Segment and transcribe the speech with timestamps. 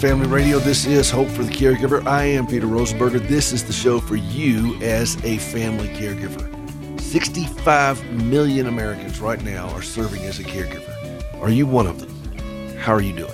[0.00, 2.06] Family Radio, this is Hope for the Caregiver.
[2.06, 3.20] I am Peter Rosenberger.
[3.28, 6.98] This is the show for you as a family caregiver.
[6.98, 11.42] 65 million Americans right now are serving as a caregiver.
[11.42, 12.78] Are you one of them?
[12.78, 13.30] How are you doing?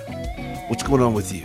[0.67, 1.43] What's going on with you?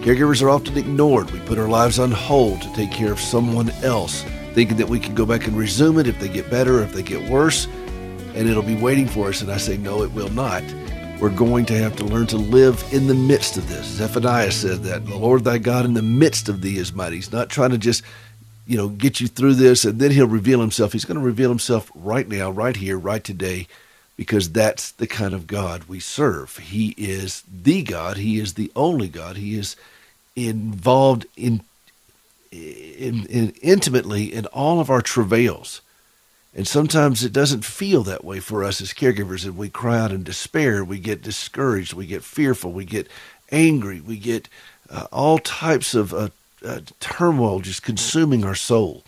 [0.00, 1.30] Caregivers are often ignored.
[1.30, 4.22] We put our lives on hold to take care of someone else,
[4.54, 7.02] thinking that we can go back and resume it if they get better, if they
[7.02, 7.66] get worse,
[8.34, 9.42] and it'll be waiting for us.
[9.42, 10.64] And I say, no, it will not.
[11.20, 13.86] We're going to have to learn to live in the midst of this.
[13.86, 17.16] Zephaniah said that the Lord thy God in the midst of thee is mighty.
[17.16, 18.04] He's not trying to just,
[18.68, 20.92] you know, get you through this and then he'll reveal himself.
[20.92, 23.66] He's going to reveal himself right now, right here, right today,
[24.16, 26.56] because that's the kind of God we serve.
[26.58, 28.18] He is the God.
[28.18, 29.38] He is the only God.
[29.38, 29.74] He is
[30.36, 31.62] involved in,
[32.52, 35.80] in, in intimately in all of our travails.
[36.58, 40.10] And sometimes it doesn't feel that way for us as caregivers, and we cry out
[40.10, 40.84] in despair.
[40.84, 41.92] We get discouraged.
[41.92, 42.72] We get fearful.
[42.72, 43.06] We get
[43.52, 44.00] angry.
[44.00, 44.48] We get
[44.90, 46.30] uh, all types of uh,
[46.64, 49.04] uh, turmoil just consuming our soul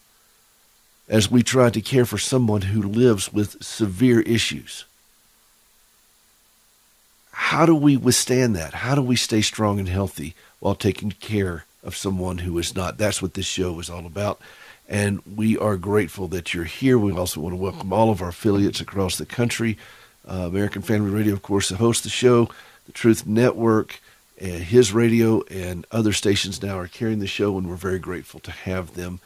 [1.08, 4.84] as we try to care for someone who lives with severe issues.
[7.32, 8.74] How do we withstand that?
[8.74, 12.96] How do we stay strong and healthy while taking care of someone who is not?
[12.96, 14.40] That's what this show is all about.
[14.90, 16.98] And we are grateful that you're here.
[16.98, 19.78] We also want to welcome all of our affiliates across the country.
[20.28, 22.50] Uh, American Family Radio, of course, hosts the show,
[22.86, 24.00] the Truth Network,
[24.40, 28.40] and his radio, and other stations now are carrying the show, and we're very grateful
[28.40, 29.20] to have them.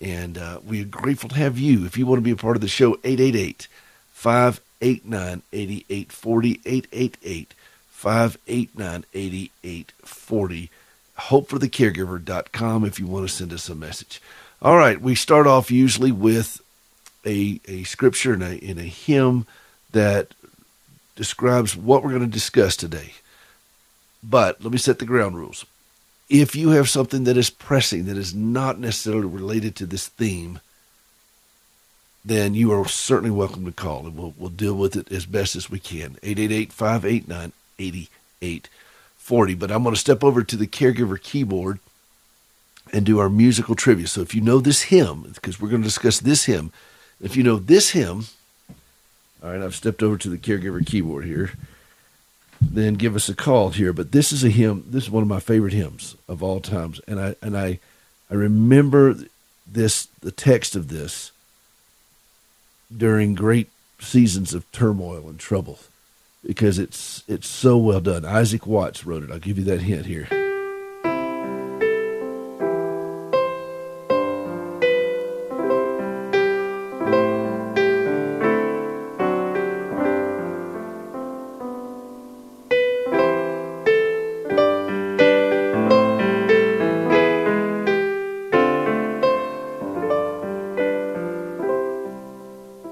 [0.00, 1.84] And uh, we're grateful to have you.
[1.84, 3.68] If you want to be a part of the show, 888
[4.12, 7.54] 589 8840, 888
[7.90, 10.70] 589 8840.
[11.18, 14.22] HopeForTheCaregiver.com if you want to send us a message.
[14.62, 16.60] All right, we start off usually with
[17.24, 19.46] a, a scripture and a, a hymn
[19.92, 20.34] that
[21.16, 23.14] describes what we're going to discuss today.
[24.22, 25.64] But let me set the ground rules.
[26.28, 30.60] If you have something that is pressing, that is not necessarily related to this theme,
[32.22, 35.56] then you are certainly welcome to call and we'll, we'll deal with it as best
[35.56, 36.18] as we can.
[36.22, 39.54] 888 589 8840.
[39.54, 41.78] But I'm going to step over to the caregiver keyboard
[42.92, 44.06] and do our musical trivia.
[44.06, 46.72] So if you know this hymn, because we're going to discuss this hymn,
[47.20, 48.26] if you know this hymn,
[49.42, 51.52] all right, I've stepped over to the caregiver keyboard here,
[52.60, 53.92] then give us a call here.
[53.92, 54.84] But this is a hymn.
[54.86, 57.78] This is one of my favorite hymns of all times, and I and I,
[58.30, 59.16] I remember
[59.66, 61.32] this the text of this
[62.94, 65.78] during great seasons of turmoil and trouble
[66.44, 68.24] because it's it's so well done.
[68.24, 69.30] Isaac Watts wrote it.
[69.30, 70.39] I'll give you that hint here.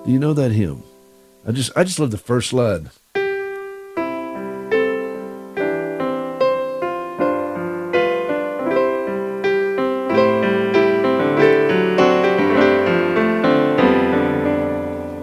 [0.09, 0.83] You know that hymn?
[1.47, 2.91] I just I just love the first line.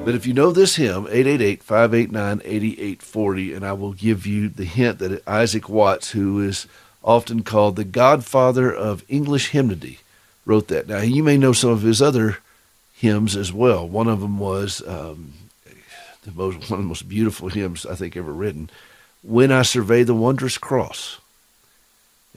[0.06, 5.28] But if you know this hymn, 888-589-8840, and I will give you the hint that
[5.28, 6.68] Isaac Watts, who is
[7.04, 9.98] often called the godfather of English hymnody,
[10.46, 10.88] wrote that.
[10.88, 12.38] Now, you may know some of his other
[13.06, 13.88] hymns as well.
[13.88, 15.34] One of them was um,
[16.24, 18.70] the most, one of the most beautiful hymns I think ever written,
[19.24, 21.20] "When I Survey the Wondrous Cross."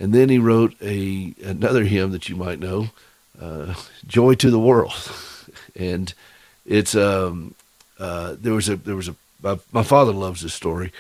[0.01, 2.89] And then he wrote a another hymn that you might know,
[3.41, 3.75] uh,
[4.07, 4.93] "Joy to the World,"
[5.77, 6.13] and
[6.67, 7.55] it's um,
[7.99, 10.93] uh, there was a there was a my, my father loves this story.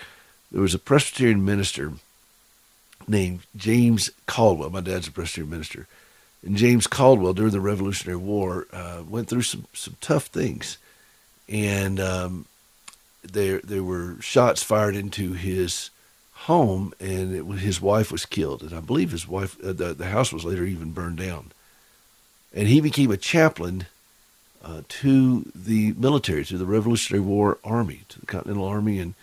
[0.50, 1.92] There was a Presbyterian minister
[3.06, 4.70] named James Caldwell.
[4.70, 5.86] My dad's a Presbyterian minister,
[6.44, 10.78] and James Caldwell during the Revolutionary War uh, went through some some tough things,
[11.48, 12.46] and um,
[13.22, 15.90] there there were shots fired into his
[16.32, 20.06] home, and it, his wife was killed, and I believe his wife uh, the the
[20.06, 21.52] house was later even burned down,
[22.54, 23.86] and he became a chaplain.
[24.60, 29.14] Uh, to the military, to the Revolutionary War Army, to the Continental Army, and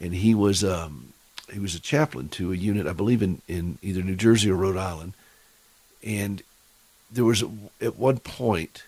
[0.00, 1.12] and he was um,
[1.52, 4.54] he was a chaplain to a unit, I believe, in, in either New Jersey or
[4.54, 5.14] Rhode Island.
[6.02, 6.42] And
[7.10, 7.44] there was
[7.80, 8.84] at one point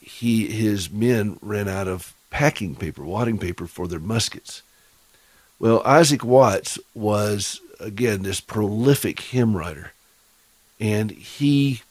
[0.00, 4.62] he his men ran out of packing paper, wadding paper for their muskets.
[5.58, 9.92] Well, Isaac Watts was again this prolific hymn writer,
[10.78, 11.82] and he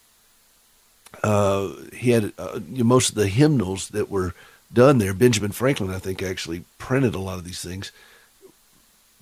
[1.23, 4.33] uh, he had uh, most of the hymnals that were
[4.71, 5.13] done there.
[5.13, 7.91] Benjamin Franklin, I think, actually printed a lot of these things.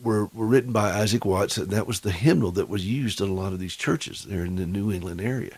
[0.02, 3.30] were, were written by Isaac Watts, and that was the hymnal that was used in
[3.30, 5.58] a lot of these churches there in the New England area.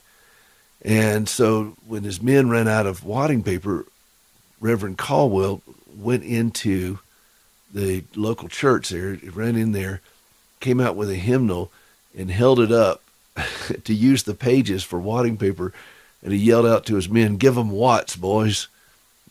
[0.81, 3.85] And so when his men ran out of wadding paper,
[4.61, 5.61] Reverend Caldwell
[5.97, 6.99] went into
[7.73, 10.01] the local church there, ran in there,
[10.59, 11.71] came out with a hymnal,
[12.17, 13.03] and held it up
[13.83, 15.73] to use the pages for wadding paper.
[16.23, 18.67] And he yelled out to his men, Give them Watts, boys.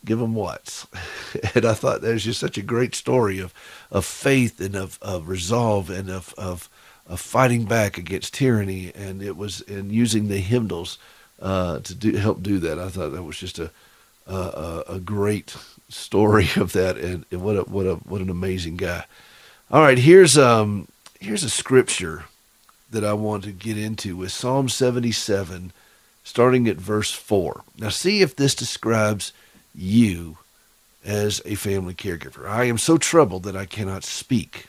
[0.05, 0.87] Give them Watts.
[1.55, 3.53] and I thought that was just such a great story of,
[3.91, 6.69] of faith and of, of resolve and of, of,
[7.07, 8.93] of fighting back against tyranny.
[8.95, 10.99] And it was in using the hymnals
[11.41, 12.79] uh, to do, help do that.
[12.79, 13.71] I thought that was just a,
[14.27, 15.57] a, a great
[15.89, 16.97] story of that.
[16.97, 19.05] And, and what, a, what, a, what an amazing guy.
[19.71, 20.89] All right, here's, um,
[21.21, 22.25] here's a scripture
[22.91, 25.73] that I want to get into with Psalm 77,
[26.25, 27.63] starting at verse 4.
[27.79, 29.33] Now, see if this describes
[29.75, 30.39] you
[31.05, 32.49] as a family caregiver.
[32.49, 34.69] I am so troubled that I cannot speak.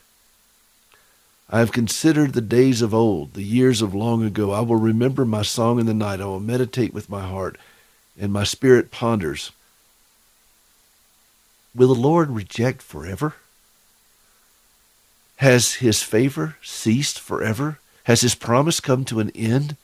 [1.51, 4.51] I have considered the days of old, the years of long ago.
[4.51, 6.21] I will remember my song in the night.
[6.21, 7.57] I will meditate with my heart,
[8.19, 9.51] and my spirit ponders.
[11.73, 13.35] Will the Lord reject forever?
[15.37, 17.79] Has his favor ceased forever?
[18.03, 19.75] Has his promise come to an end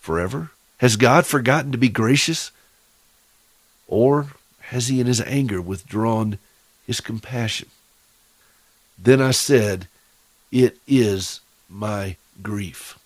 [0.00, 0.50] forever?
[0.78, 2.50] Has God forgotten to be gracious?
[3.86, 4.28] Or
[4.60, 6.38] has he in his anger withdrawn
[6.86, 7.68] his compassion?
[8.98, 9.88] Then I said,
[10.50, 12.98] It is my grief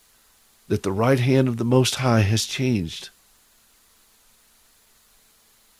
[0.69, 3.11] that the right hand of the Most High has changed.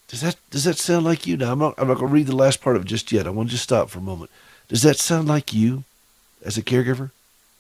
[0.09, 1.37] Does that does that sound like you?
[1.37, 3.27] Now I'm not I'm not gonna read the last part of it just yet.
[3.27, 4.31] I want to just stop for a moment.
[4.69, 5.85] Does that sound like you
[6.45, 7.11] as a caregiver?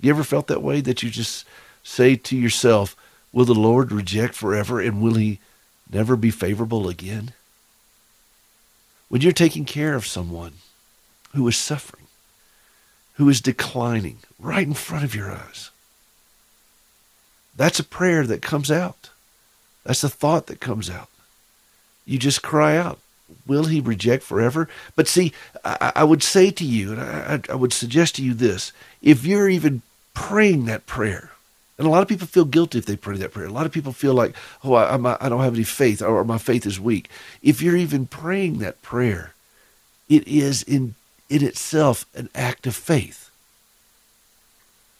[0.00, 1.46] You ever felt that way that you just
[1.82, 2.94] say to yourself,
[3.32, 5.40] Will the Lord reject forever and will he
[5.90, 7.32] never be favorable again?
[9.08, 10.54] When you're taking care of someone
[11.34, 12.03] who is suffering,
[13.14, 15.70] who is declining right in front of your eyes,
[17.56, 19.10] that's a prayer that comes out.
[19.84, 21.08] That's a thought that comes out.
[22.06, 22.98] You just cry out,
[23.46, 24.68] Will he reject forever?
[24.96, 25.32] But see,
[25.64, 28.72] I, I would say to you, and I, I would suggest to you this
[29.02, 29.82] if you're even
[30.12, 31.30] praying that prayer,
[31.76, 33.46] and a lot of people feel guilty if they pray that prayer.
[33.46, 36.24] A lot of people feel like, oh, I, I'm, I don't have any faith or
[36.24, 37.10] my faith is weak.
[37.42, 39.34] If you're even praying that prayer,
[40.08, 40.94] it is in,
[41.28, 43.30] in itself an act of faith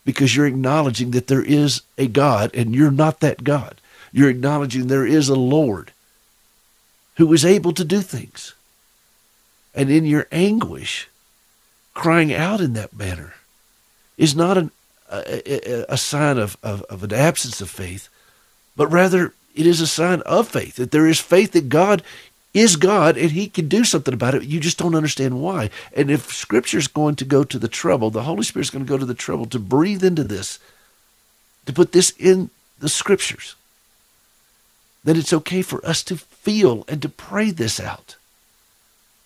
[0.04, 3.80] because you're acknowledging that there is a God and you're not that God.
[4.12, 5.92] You're acknowledging there is a Lord
[7.16, 8.54] who is able to do things.
[9.74, 11.08] And in your anguish,
[11.94, 13.34] crying out in that manner
[14.16, 14.70] is not an
[15.10, 18.08] a, a sign of, of, of an absence of faith,
[18.76, 22.02] but rather it is a sign of faith, that there is faith that God
[22.54, 24.44] is God and he can do something about it.
[24.44, 25.70] You just don't understand why.
[25.92, 28.84] And if scripture is going to go to the trouble, the Holy Spirit is going
[28.84, 30.60] to go to the trouble to breathe into this,
[31.66, 33.56] to put this in the scriptures,
[35.02, 38.16] then it's okay for us to feel and to pray this out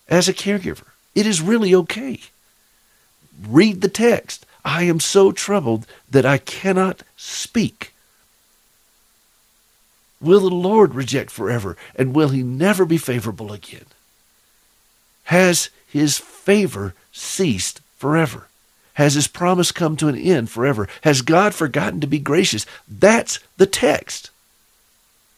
[0.08, 0.84] as a caregiver.
[1.14, 2.20] It is really okay.
[3.46, 4.47] Read the text.
[4.64, 7.92] I am so troubled that I cannot speak.
[10.20, 13.87] Will the Lord reject forever, and will he never be favorable again?
[15.25, 18.48] Has his favor ceased forever?
[18.94, 20.88] Has his promise come to an end forever?
[21.02, 22.66] Has God forgotten to be gracious?
[22.88, 24.30] That's the text.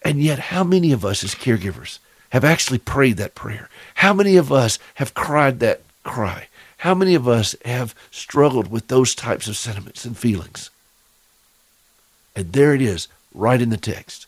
[0.03, 1.99] And yet, how many of us as caregivers
[2.31, 3.69] have actually prayed that prayer?
[3.97, 6.49] How many of us have cried that cry?
[6.79, 10.71] How many of us have struggled with those types of sentiments and feelings?
[12.35, 14.27] And there it is, right in the text.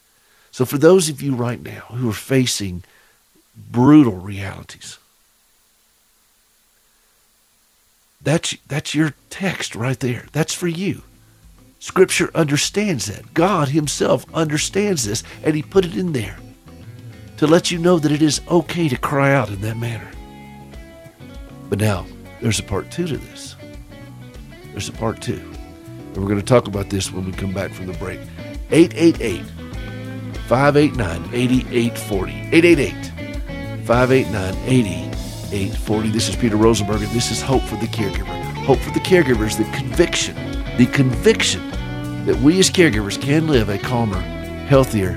[0.52, 2.84] So, for those of you right now who are facing
[3.56, 4.98] brutal realities,
[8.20, 10.26] that's, that's your text right there.
[10.32, 11.02] That's for you.
[11.80, 13.32] Scripture understands that.
[13.32, 16.36] God Himself understands this, and He put it in there
[17.38, 20.10] to let you know that it is okay to cry out in that manner.
[21.70, 22.06] But now,
[22.42, 23.56] there's a part two to this.
[24.72, 25.40] There's a part two.
[25.96, 28.20] And we're going to talk about this when we come back from the break.
[28.70, 29.42] 888
[30.52, 32.32] 589 8840.
[32.52, 34.54] 888 589
[35.50, 36.10] 8840.
[36.10, 38.26] This is Peter Rosenberger, and this is Hope for the Caregiver.
[38.66, 40.36] Hope for the caregivers, the conviction,
[40.76, 41.70] the conviction
[42.26, 44.20] that we as caregivers can live a calmer,
[44.68, 45.12] healthier,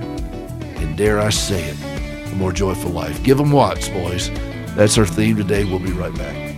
[0.78, 3.22] and dare I say it, a more joyful life.
[3.22, 4.30] Give them Watts, boys.
[4.78, 5.66] That's our theme today.
[5.66, 6.56] We'll be right back.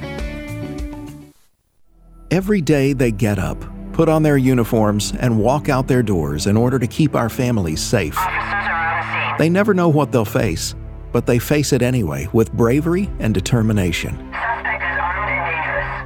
[2.29, 3.57] Every day they get up,
[3.93, 7.81] put on their uniforms, and walk out their doors in order to keep our families
[7.81, 8.15] safe.
[9.37, 10.73] They never know what they'll face,
[11.11, 14.17] but they face it anyway with bravery and determination.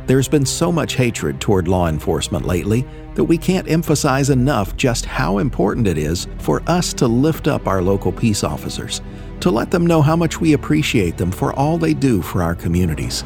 [0.05, 2.85] There's been so much hatred toward law enforcement lately
[3.15, 7.67] that we can't emphasize enough just how important it is for us to lift up
[7.67, 9.01] our local peace officers,
[9.39, 12.55] to let them know how much we appreciate them for all they do for our
[12.55, 13.23] communities.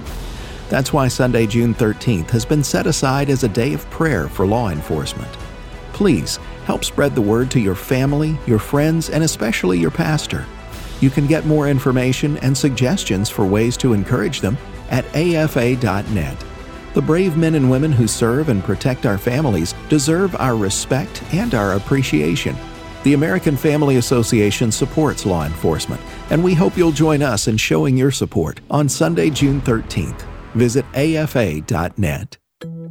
[0.69, 4.45] That's why Sunday, June 13th has been set aside as a day of prayer for
[4.45, 5.31] law enforcement.
[5.93, 10.45] Please help spread the word to your family, your friends, and especially your pastor.
[11.00, 14.57] You can get more information and suggestions for ways to encourage them
[14.89, 16.45] at afa.net.
[16.93, 21.53] The brave men and women who serve and protect our families deserve our respect and
[21.53, 22.55] our appreciation.
[23.03, 27.98] The American Family Association supports law enforcement, and we hope you'll join us in showing
[27.98, 30.22] your support on Sunday, June 13th.
[30.55, 32.38] Visit afa.net.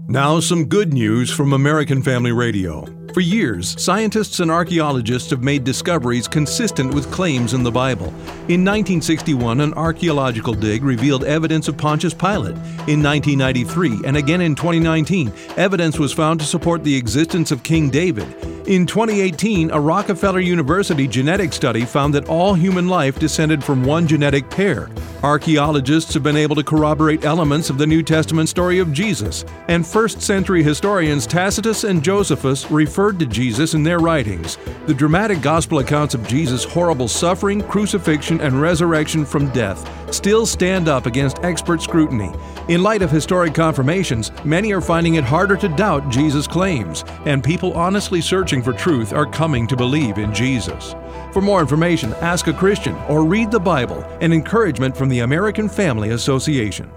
[0.06, 3.03] Now, some good news from American Family Radio.
[3.14, 8.08] For years, scientists and archaeologists have made discoveries consistent with claims in the Bible.
[8.48, 12.56] In 1961, an archaeological dig revealed evidence of Pontius Pilate.
[12.88, 17.88] In 1993, and again in 2019, evidence was found to support the existence of King
[17.88, 18.26] David.
[18.66, 24.08] In 2018, a Rockefeller University genetic study found that all human life descended from one
[24.08, 24.88] genetic pair.
[25.22, 29.86] Archaeologists have been able to corroborate elements of the New Testament story of Jesus, and
[29.86, 32.70] first century historians Tacitus and Josephus
[33.04, 34.56] referred to Jesus in their writings.
[34.86, 40.88] The dramatic gospel accounts of Jesus' horrible suffering, crucifixion, and resurrection from death still stand
[40.88, 42.32] up against expert scrutiny.
[42.68, 47.44] In light of historic confirmations, many are finding it harder to doubt Jesus' claims, and
[47.44, 50.94] people honestly searching for truth are coming to believe in Jesus.
[51.34, 55.68] For more information, ask a Christian or read the Bible, an encouragement from the American
[55.68, 56.90] Family Association.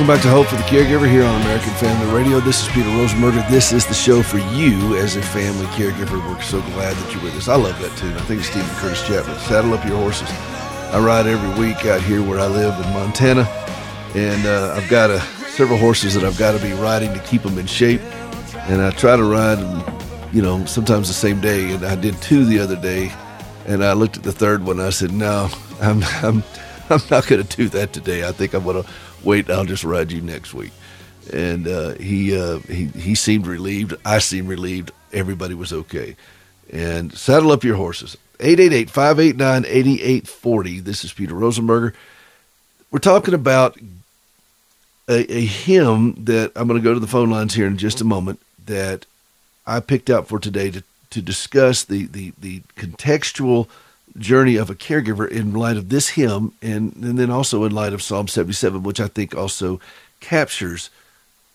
[0.00, 2.40] Welcome back to Hope for the Caregiver here on American Family Radio.
[2.40, 3.46] This is Peter Rosenberger.
[3.50, 6.26] This is the show for you as a family caregiver.
[6.26, 7.48] We're so glad that you're with us.
[7.48, 8.14] I love that tune.
[8.14, 9.38] I think it's Steven Curtis Chapman.
[9.40, 10.30] Saddle up your horses.
[10.90, 13.42] I ride every week out here where I live in Montana,
[14.14, 17.42] and uh, I've got a, several horses that I've got to be riding to keep
[17.42, 18.00] them in shape.
[18.70, 19.84] And I try to ride them,
[20.32, 21.74] you know, sometimes the same day.
[21.74, 23.12] And I did two the other day,
[23.66, 24.80] and I looked at the third one.
[24.80, 26.42] I said, "No, I'm, I'm,
[26.88, 28.26] I'm not going to do that today.
[28.26, 28.88] I think I'm going to."
[29.22, 30.72] Wait, I'll just ride you next week.
[31.32, 33.94] And uh, he uh, he he seemed relieved.
[34.04, 34.90] I seemed relieved.
[35.12, 36.16] Everybody was okay.
[36.72, 38.16] And saddle up your horses.
[38.38, 40.84] 888-589-8840.
[40.84, 41.94] This is Peter Rosenberger.
[42.90, 43.76] We're talking about
[45.08, 48.00] a, a hymn that I'm going to go to the phone lines here in just
[48.00, 49.04] a moment that
[49.66, 53.68] I picked out for today to, to discuss the, the, the contextual–
[54.18, 57.92] journey of a caregiver in light of this hymn and, and then also in light
[57.92, 59.80] of Psalm 77, which I think also
[60.20, 60.90] captures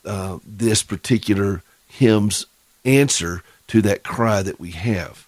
[0.04, 2.46] uh, this particular hymn's
[2.84, 5.26] answer to that cry that we have.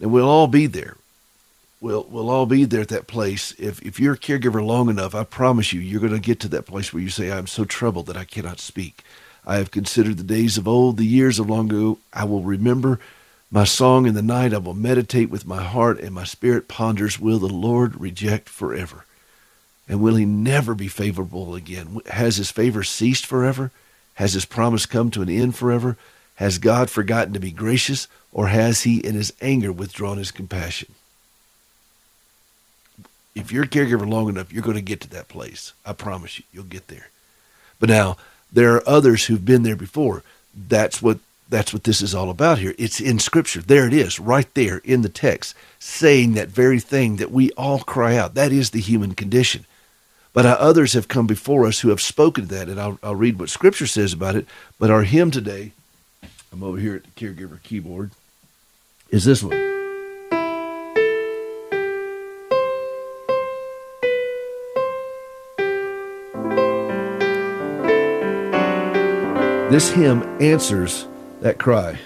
[0.00, 0.96] And we'll all be there.
[1.80, 3.52] We'll, we'll all be there at that place.
[3.58, 6.48] If, if you're a caregiver long enough, I promise you, you're going to get to
[6.48, 9.02] that place where you say, I'm so troubled that I cannot speak.
[9.46, 11.98] I have considered the days of old, the years of long ago.
[12.12, 12.98] I will remember
[13.50, 17.18] my song in the night I will meditate with my heart, and my spirit ponders,
[17.18, 19.04] Will the Lord reject forever?
[19.88, 22.00] And will he never be favorable again?
[22.06, 23.70] Has his favor ceased forever?
[24.14, 25.96] Has his promise come to an end forever?
[26.34, 30.94] Has God forgotten to be gracious, or has he in his anger withdrawn his compassion?
[33.34, 35.72] If you're a caregiver long enough, you're going to get to that place.
[35.86, 37.08] I promise you, you'll get there.
[37.80, 38.16] But now,
[38.52, 40.22] there are others who've been there before.
[40.54, 42.74] That's what that's what this is all about here.
[42.78, 43.62] It's in Scripture.
[43.62, 47.80] There it is, right there in the text, saying that very thing that we all
[47.80, 48.34] cry out.
[48.34, 49.64] That is the human condition.
[50.34, 53.40] But uh, others have come before us who have spoken that, and I'll, I'll read
[53.40, 54.46] what Scripture says about it.
[54.78, 55.72] But our hymn today,
[56.52, 58.10] I'm over here at the caregiver keyboard,
[59.10, 59.56] is this one.
[69.70, 71.06] This hymn answers
[71.40, 71.98] that cry.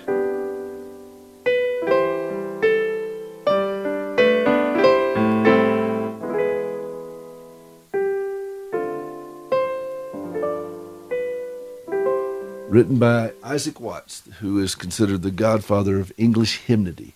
[12.69, 17.13] Written by Isaac Watts, who is considered the godfather of English hymnody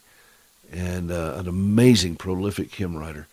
[0.71, 3.25] and uh, an amazing, prolific hymn writer.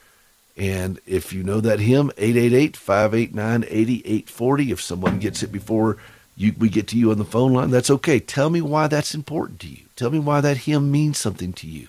[0.57, 4.71] And if you know that hymn, 888 589 8840.
[4.71, 5.99] If someone gets it before
[6.37, 8.19] you, we get to you on the phone line, that's okay.
[8.19, 9.85] Tell me why that's important to you.
[9.97, 11.89] Tell me why that hymn means something to you.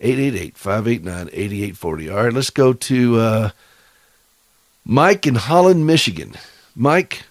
[0.00, 2.10] 888 589 8840.
[2.10, 3.50] All right, let's go to uh,
[4.84, 6.34] Mike in Holland, Michigan.
[6.74, 7.22] Mike?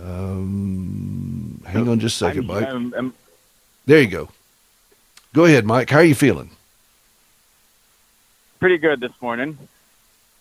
[0.00, 2.68] Um, hang on just a 2nd Mike.
[2.68, 3.14] I'm, I'm,
[3.86, 4.28] there you go.
[5.34, 5.90] Go ahead, Mike.
[5.90, 6.50] How are you feeling?
[8.60, 9.58] Pretty good this morning.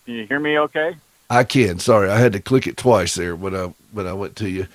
[0.05, 0.95] Can you hear me okay?
[1.29, 1.79] I can.
[1.79, 4.67] Sorry, I had to click it twice there when I when I went to you.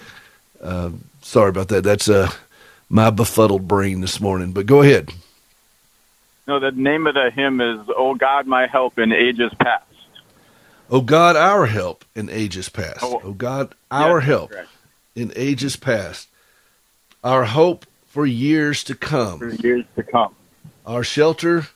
[0.63, 0.91] Uh,
[1.23, 1.85] sorry about that.
[1.85, 2.31] That's uh,
[2.89, 4.53] my befuddled brain this morning.
[4.53, 5.11] But go ahead.
[6.47, 9.85] No, the name of the hymn is "Oh God, my help in ages past."
[10.91, 12.99] Oh God, our help in ages past.
[13.03, 14.69] Oh, oh God, our yes, help correct.
[15.15, 16.29] in ages past.
[17.23, 19.39] Our hope for years to come.
[19.39, 20.35] For years to come.
[20.85, 21.69] Our shelter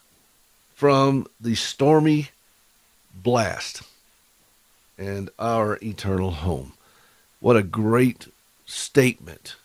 [0.73, 2.29] from the stormy
[3.13, 3.83] blast
[4.97, 6.73] and our eternal home.
[7.39, 8.27] What a great
[8.65, 9.55] statement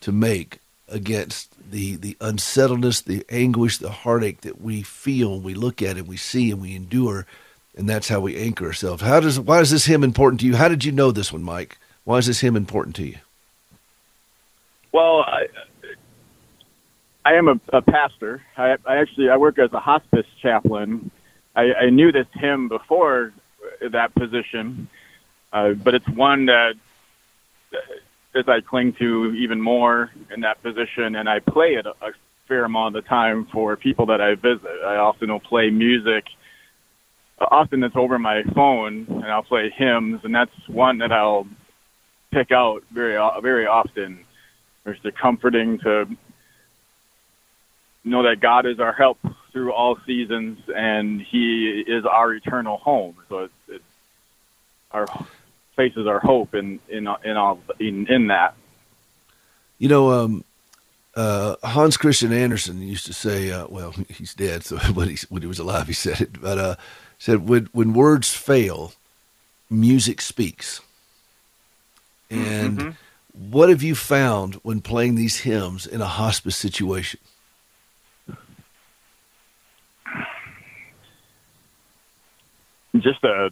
[0.00, 5.82] to make against the, the unsettledness, the anguish, the heartache that we feel, we look
[5.82, 7.26] at it, we see, and we endure,
[7.76, 9.02] and that's how we anchor ourselves.
[9.02, 10.56] How does why is this hymn important to you?
[10.56, 11.78] How did you know this one, Mike?
[12.04, 13.16] Why is this hymn important to you?
[14.92, 15.46] Well, I,
[17.24, 18.42] I am a, a pastor.
[18.56, 21.10] I, I actually I work as a hospice chaplain.
[21.56, 23.32] I, I knew this hymn before
[23.90, 24.88] that position,
[25.52, 26.74] uh, but it's one that
[28.34, 31.94] as I cling to even more in that position, and I play it a,
[32.46, 34.82] fair amount of the time for people that I visit.
[34.84, 36.26] I often will play music.
[37.38, 41.46] Often it's over my phone, and I'll play hymns, and that's one that I'll
[42.30, 44.26] pick out very very often.
[44.84, 46.06] It's comforting to
[48.04, 49.18] know that God is our help
[49.54, 53.14] through all seasons, and He is our eternal home.
[53.30, 53.84] So it's, it's
[54.90, 55.06] our
[55.74, 58.54] places our hope in in in all in, in that.
[59.78, 60.44] You know, um,
[61.16, 65.40] uh, Hans Christian Andersen used to say, uh, well, he's dead, so when he when
[65.40, 66.76] he was alive, he said it, but uh,
[67.18, 68.92] said when when words fail,
[69.70, 70.80] music speaks.
[72.30, 73.50] And mm-hmm.
[73.50, 77.20] what have you found when playing these hymns in a hospice situation?
[82.94, 83.50] Just a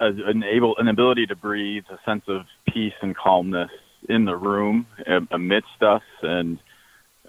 [0.00, 3.70] an able an ability to breathe, a sense of peace and calmness
[4.08, 4.86] in the room
[5.30, 6.58] amidst us and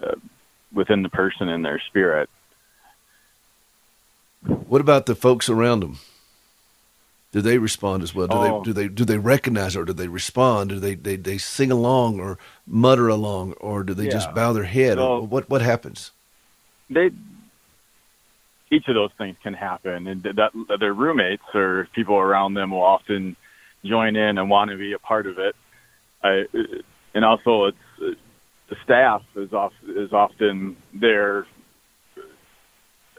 [0.02, 0.14] uh,
[0.72, 2.28] within the person and their spirit.
[4.42, 5.98] What about the folks around them?
[7.32, 8.28] Do they respond as well?
[8.28, 8.42] Do oh.
[8.42, 10.70] they do they do they recognize or do they respond?
[10.70, 14.12] Do they they, they sing along or mutter along or do they yeah.
[14.12, 14.98] just bow their head?
[14.98, 16.12] So, what what happens?
[16.88, 17.10] They
[18.70, 22.82] each of those things can happen, and that their roommates or people around them will
[22.82, 23.36] often
[23.84, 25.54] join in and want to be a part of it.
[26.22, 26.44] I,
[27.14, 28.16] and also, it's
[28.68, 31.46] the staff is off is often there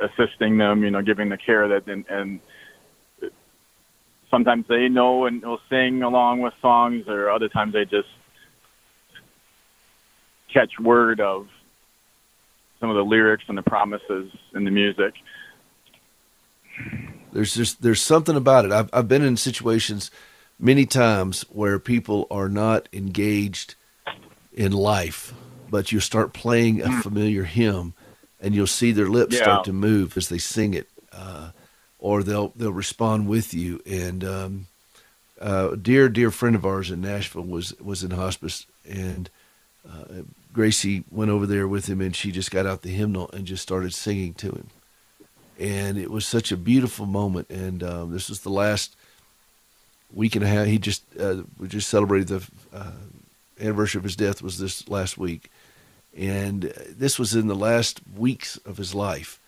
[0.01, 2.39] assisting them, you know, giving the care that and, and
[4.29, 8.09] sometimes they know and will sing along with songs, or other times they just
[10.53, 11.47] catch word of
[12.79, 15.13] some of the lyrics and the promises in the music.
[17.31, 18.71] There's just there's something about it.
[18.71, 20.11] I've I've been in situations
[20.59, 23.75] many times where people are not engaged
[24.53, 25.33] in life,
[25.69, 27.93] but you start playing a familiar hymn,
[28.39, 29.43] and you'll see their lips yeah.
[29.43, 31.51] start to move as they sing it, uh,
[31.99, 33.81] or they'll they'll respond with you.
[33.85, 34.67] And um,
[35.39, 39.29] uh, a dear dear friend of ours in Nashville was was in hospice, and
[39.87, 43.45] uh, Gracie went over there with him, and she just got out the hymnal and
[43.45, 44.69] just started singing to him
[45.59, 47.49] and it was such a beautiful moment.
[47.49, 48.95] And um, this was the last
[50.13, 50.67] week and a half.
[50.67, 52.91] He just uh, we just celebrated the uh,
[53.59, 55.49] anniversary of his death was this last week,
[56.15, 59.39] and this was in the last weeks of his life.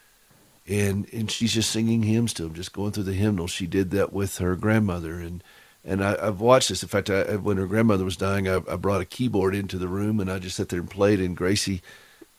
[0.68, 3.48] And and she's just singing hymns to him, just going through the hymnal.
[3.48, 5.44] She did that with her grandmother, and
[5.84, 6.84] and I, have watched this.
[6.84, 9.88] In fact, I, when her grandmother was dying, I, I brought a keyboard into the
[9.88, 11.20] room, and I just sat there and played.
[11.20, 11.82] And Gracie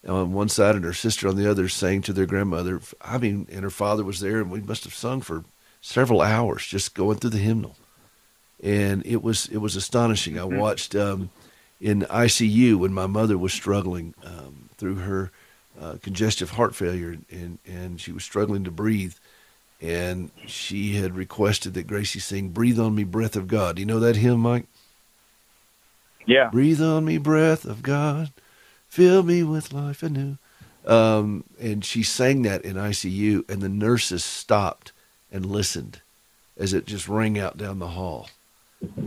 [0.07, 2.81] on one side and her sister on the other sang to their grandmother.
[3.01, 5.43] I mean, and her father was there, and we must have sung for
[5.81, 7.75] several hours just going through the hymnal.
[8.63, 10.37] And it was it was astonishing.
[10.37, 10.57] I mm-hmm.
[10.57, 11.29] watched um,
[11.79, 15.31] in ICU when my mother was struggling um, through her
[15.79, 19.15] uh, congestive heart failure, and and she was struggling to breathe.
[19.83, 23.87] And she had requested that Gracie sing "Breathe on Me, Breath of God." Do you
[23.87, 24.65] know that hymn, Mike?
[26.27, 26.49] Yeah.
[26.51, 28.31] Breathe on me, breath of God
[28.91, 30.37] fill me with life anew.
[30.85, 34.91] Um, and she sang that in ICU, and the nurses stopped
[35.31, 36.01] and listened
[36.57, 38.29] as it just rang out down the hall.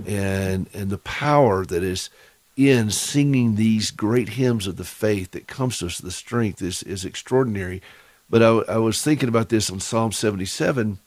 [0.06, 2.08] And and the power that is
[2.56, 6.84] in singing these great hymns of the faith that comes to us, the strength is,
[6.84, 7.82] is extraordinary.
[8.30, 10.98] But I, I was thinking about this on Psalm 77.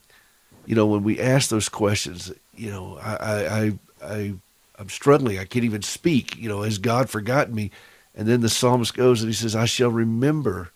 [0.66, 3.72] You know, when we ask those questions, you know, I, I,
[4.04, 4.34] I,
[4.78, 5.38] I'm struggling.
[5.38, 6.36] I can't even speak.
[6.36, 7.70] You know, has God forgotten me?
[8.18, 10.72] And then the psalmist goes and he says, I shall remember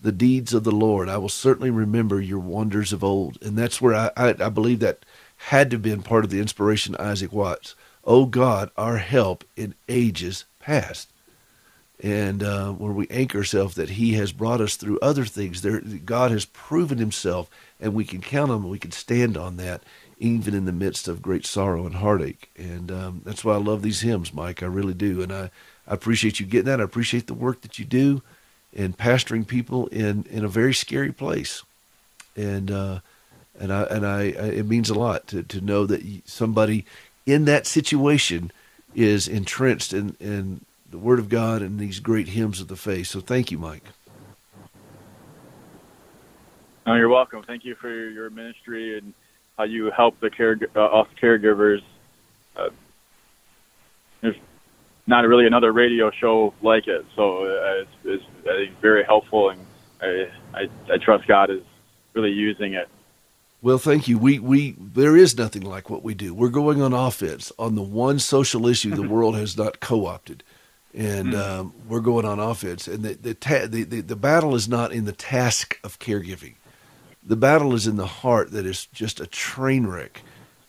[0.00, 1.08] the deeds of the Lord.
[1.08, 3.42] I will certainly remember your wonders of old.
[3.42, 5.04] And that's where I, I, I believe that
[5.36, 7.74] had to have been part of the inspiration Isaac Watts.
[8.04, 11.10] Oh God, our help in ages past.
[12.00, 15.62] And uh, where we anchor ourselves that He has brought us through other things.
[15.62, 18.68] There, God has proven Himself, and we can count on Him.
[18.68, 19.82] We can stand on that,
[20.18, 22.50] even in the midst of great sorrow and heartache.
[22.56, 24.62] And um, that's why I love these hymns, Mike.
[24.62, 25.22] I really do.
[25.22, 25.50] And I,
[25.88, 26.80] I appreciate you getting that.
[26.80, 28.22] I appreciate the work that you do
[28.72, 31.62] in pastoring people in, in a very scary place.
[32.36, 33.00] And uh,
[33.58, 36.84] and I and I, I, it means a lot to, to know that somebody
[37.24, 38.50] in that situation
[38.94, 43.08] is entrenched in, in the Word of God and these great hymns of the faith.
[43.08, 43.84] So thank you, Mike.
[46.86, 47.42] Oh, you're welcome.
[47.42, 49.12] Thank you for your ministry and
[49.58, 51.82] how you help the care uh, us caregivers.
[52.56, 52.70] Uh,
[55.06, 59.50] not really another radio show like it, so uh, it's, it's I think very helpful,
[59.50, 59.60] and
[60.00, 61.62] I, I I trust God is
[62.14, 62.88] really using it
[63.66, 64.16] well, thank you.
[64.16, 66.32] We we there is nothing like what we do.
[66.32, 70.44] We're going on offense on the one social issue the world has not co-opted,
[70.94, 71.60] and mm-hmm.
[71.60, 72.86] um, we're going on offense.
[72.86, 76.54] And the the, ta- the the the battle is not in the task of caregiving.
[77.24, 80.22] The battle is in the heart that is just a train wreck.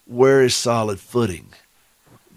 [0.06, 1.50] Where is solid footing?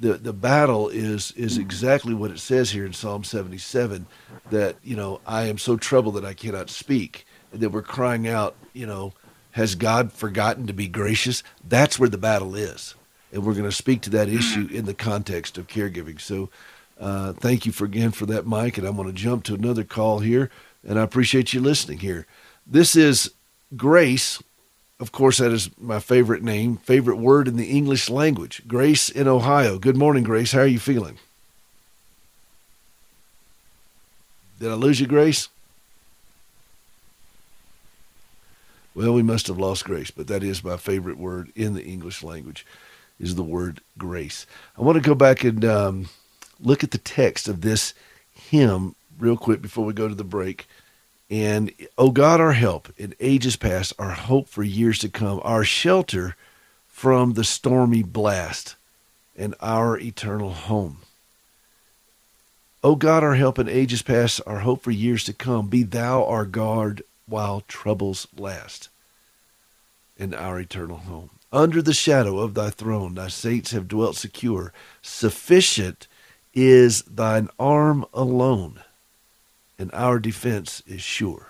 [0.01, 4.07] The the battle is is exactly what it says here in Psalm seventy seven,
[4.51, 8.27] that you know I am so troubled that I cannot speak, and that we're crying
[8.27, 9.13] out, you know
[9.53, 11.43] has God forgotten to be gracious?
[11.67, 12.95] That's where the battle is.
[13.33, 16.21] And we're going to speak to that issue in the context of caregiving.
[16.21, 16.51] So
[16.99, 18.79] uh, thank you for again for that, Mike.
[18.79, 20.51] And I'm going to jump to another call here.
[20.87, 22.27] And I appreciate you listening here.
[22.67, 23.33] This is
[23.77, 24.43] Grace.
[25.01, 28.63] Of course, that is my favorite name, favorite word in the English language.
[28.69, 29.79] Grace in Ohio.
[29.79, 30.53] Good morning, Grace.
[30.53, 31.19] How are you feeling?
[34.61, 35.49] Did I lose you, Grace?
[38.95, 42.23] Well, we must have lost grace, but that is my favorite word in the English
[42.23, 42.67] language,
[43.19, 44.47] is the word grace.
[44.77, 46.09] I want to go back and um,
[46.61, 47.95] look at the text of this
[48.35, 50.67] hymn real quick before we go to the break.
[51.31, 55.63] And, oh God, our help in ages past, our hope for years to come, our
[55.63, 56.35] shelter
[56.89, 58.75] from the stormy blast,
[59.37, 60.99] and our eternal home.
[62.83, 66.25] O God, our help in ages past, our hope for years to come, be thou
[66.25, 68.89] our guard while troubles last
[70.17, 71.31] in our eternal home.
[71.53, 74.73] Under the shadow of thy throne, thy saints have dwelt secure.
[75.03, 76.09] Sufficient
[76.55, 78.81] is thine arm alone,
[79.81, 81.47] and our defense is sure.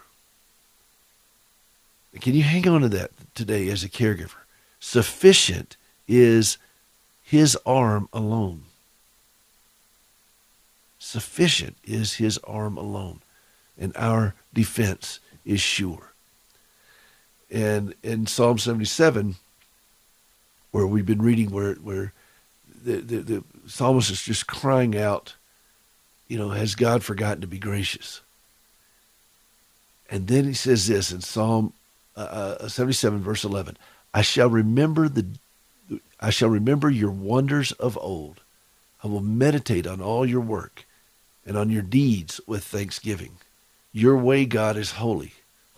[2.20, 4.44] Can you hang on to that today as a caregiver?
[4.78, 6.56] Sufficient is
[7.24, 8.62] his arm alone.
[11.00, 13.20] Sufficient is his arm alone,
[13.76, 16.12] and our defense is sure.
[17.50, 19.34] And in Psalm 77,
[20.70, 22.12] where we've been reading, where, where
[22.84, 25.34] the, the, the psalmist is just crying out,
[26.30, 28.20] you know, has God forgotten to be gracious?
[30.08, 31.72] And then he says this in Psalm
[32.16, 33.76] uh, uh 77, verse 11
[34.14, 35.26] I shall remember the
[36.20, 38.42] I shall remember your wonders of old.
[39.02, 40.84] I will meditate on all your work
[41.44, 43.38] and on your deeds with thanksgiving.
[43.92, 45.32] Your way, God, is holy.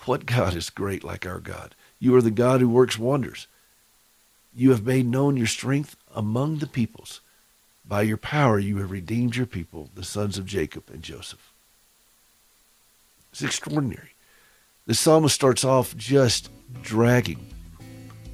[0.04, 1.74] What God is great like our God?
[1.98, 3.46] You are the God who works wonders.
[4.54, 7.20] You have made known your strength among the peoples.
[7.86, 11.52] By your power, you have redeemed your people, the sons of Jacob and Joseph.
[13.32, 14.10] It's extraordinary.
[14.86, 16.50] The psalmist starts off just
[16.82, 17.46] dragging,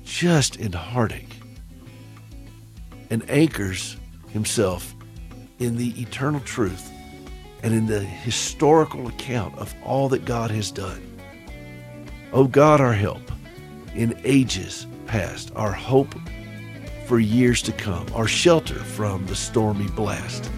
[0.05, 1.37] just in heartache,
[3.11, 3.97] and anchors
[4.31, 4.95] himself
[5.59, 6.91] in the eternal truth
[7.63, 11.03] and in the historical account of all that God has done.
[12.33, 13.33] O God, our help
[13.95, 16.15] in ages past, our hope
[17.09, 20.51] for years to come, our shelter from the stormy blast,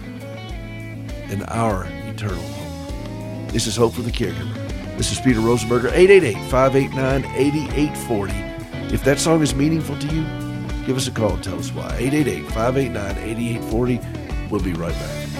[1.29, 3.47] and our eternal home.
[3.47, 4.97] This is Hope for the Caregiver.
[4.97, 8.33] This is Peter Rosenberger, 888 589 8840.
[8.93, 10.23] If that song is meaningful to you,
[10.85, 11.95] give us a call and tell us why.
[11.97, 14.49] 888 589 8840.
[14.49, 15.30] We'll be right back.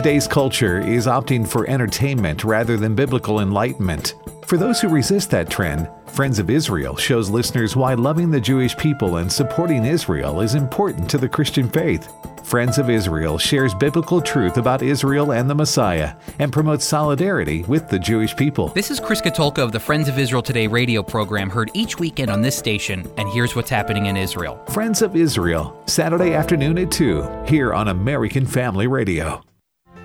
[0.00, 4.14] Today's culture is opting for entertainment rather than biblical enlightenment.
[4.46, 8.74] For those who resist that trend, Friends of Israel shows listeners why loving the Jewish
[8.78, 12.08] people and supporting Israel is important to the Christian faith.
[12.42, 17.86] Friends of Israel shares biblical truth about Israel and the Messiah and promotes solidarity with
[17.90, 18.68] the Jewish people.
[18.68, 22.30] This is Chris Katulka of the Friends of Israel Today radio program heard each weekend
[22.30, 24.64] on this station, and here's what's happening in Israel.
[24.70, 29.42] Friends of Israel, Saturday afternoon at 2, here on American Family Radio.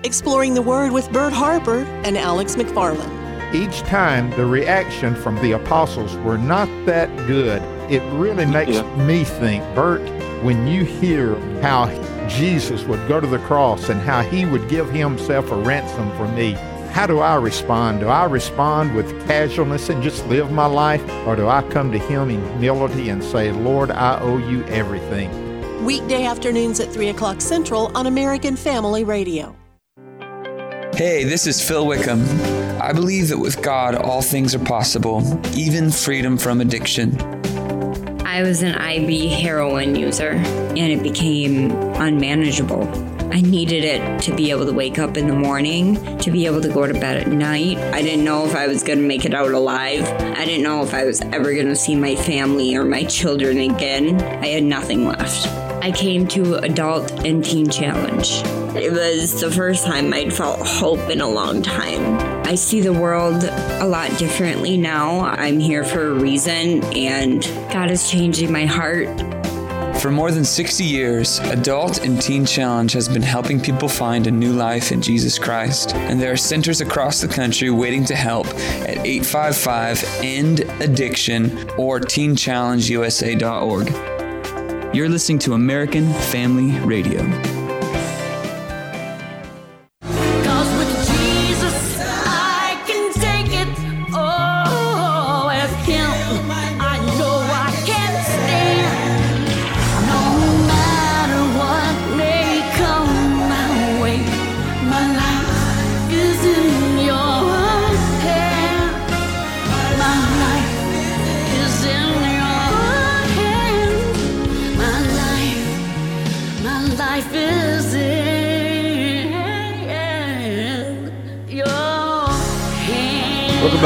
[0.04, 3.54] Exploring the Word with Bert Harper and Alex McFarland.
[3.54, 7.62] Each time the reaction from the apostles were not that good.
[7.90, 9.06] It really makes yeah.
[9.06, 10.02] me think, Bert,
[10.44, 11.88] when you hear how
[12.28, 16.28] Jesus would go to the cross and how he would give himself a ransom for
[16.28, 16.52] me,
[16.92, 18.00] how do I respond?
[18.00, 21.02] Do I respond with casualness and just live my life?
[21.26, 25.84] Or do I come to him in humility and say, Lord, I owe you everything?
[25.84, 29.55] Weekday afternoons at 3 o'clock Central on American Family Radio.
[30.96, 32.22] Hey, this is Phil Wickham.
[32.80, 35.22] I believe that with God, all things are possible,
[35.54, 37.20] even freedom from addiction.
[38.24, 42.88] I was an IV heroin user, and it became unmanageable.
[43.30, 46.62] I needed it to be able to wake up in the morning, to be able
[46.62, 47.76] to go to bed at night.
[47.76, 50.02] I didn't know if I was going to make it out alive.
[50.02, 53.58] I didn't know if I was ever going to see my family or my children
[53.58, 54.18] again.
[54.42, 55.46] I had nothing left.
[55.84, 58.65] I came to Adult and Teen Challenge.
[58.76, 62.46] It was the first time I'd felt hope in a long time.
[62.46, 65.20] I see the world a lot differently now.
[65.20, 69.08] I'm here for a reason, and God is changing my heart.
[70.00, 74.30] For more than 60 years, Adult and Teen Challenge has been helping people find a
[74.30, 75.94] new life in Jesus Christ.
[75.94, 81.98] And there are centers across the country waiting to help at 855 END ADDICTION or
[81.98, 84.94] teenchallengeusa.org.
[84.94, 87.55] You're listening to American Family Radio.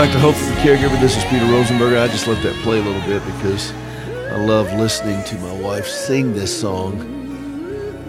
[0.00, 0.98] Back to Hope for the Caregiver.
[0.98, 2.00] This is Peter Rosenberger.
[2.00, 3.70] I just let that play a little bit because
[4.32, 6.98] I love listening to my wife sing this song.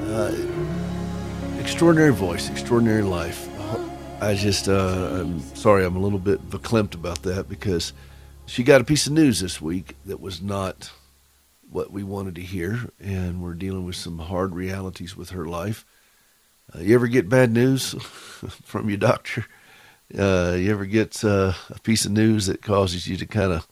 [0.08, 3.50] Uh, extraordinary voice, extraordinary life.
[4.22, 7.92] I just, uh, I'm sorry, I'm a little bit verklempt about that because
[8.46, 10.94] she got a piece of news this week that was not
[11.70, 15.86] what we wanted to hear, and we're dealing with some hard realities with her life.
[16.74, 17.92] Uh, you ever get bad news
[18.64, 19.46] from your doctor?
[20.18, 23.68] Uh, you ever get uh, a piece of news that causes you to kind of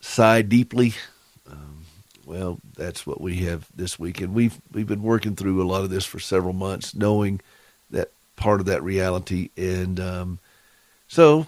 [0.00, 0.94] sigh deeply?
[1.50, 1.84] Um,
[2.24, 5.82] well, that's what we have this week, and we've we've been working through a lot
[5.82, 7.40] of this for several months, knowing
[7.90, 10.38] that part of that reality, and um,
[11.06, 11.46] so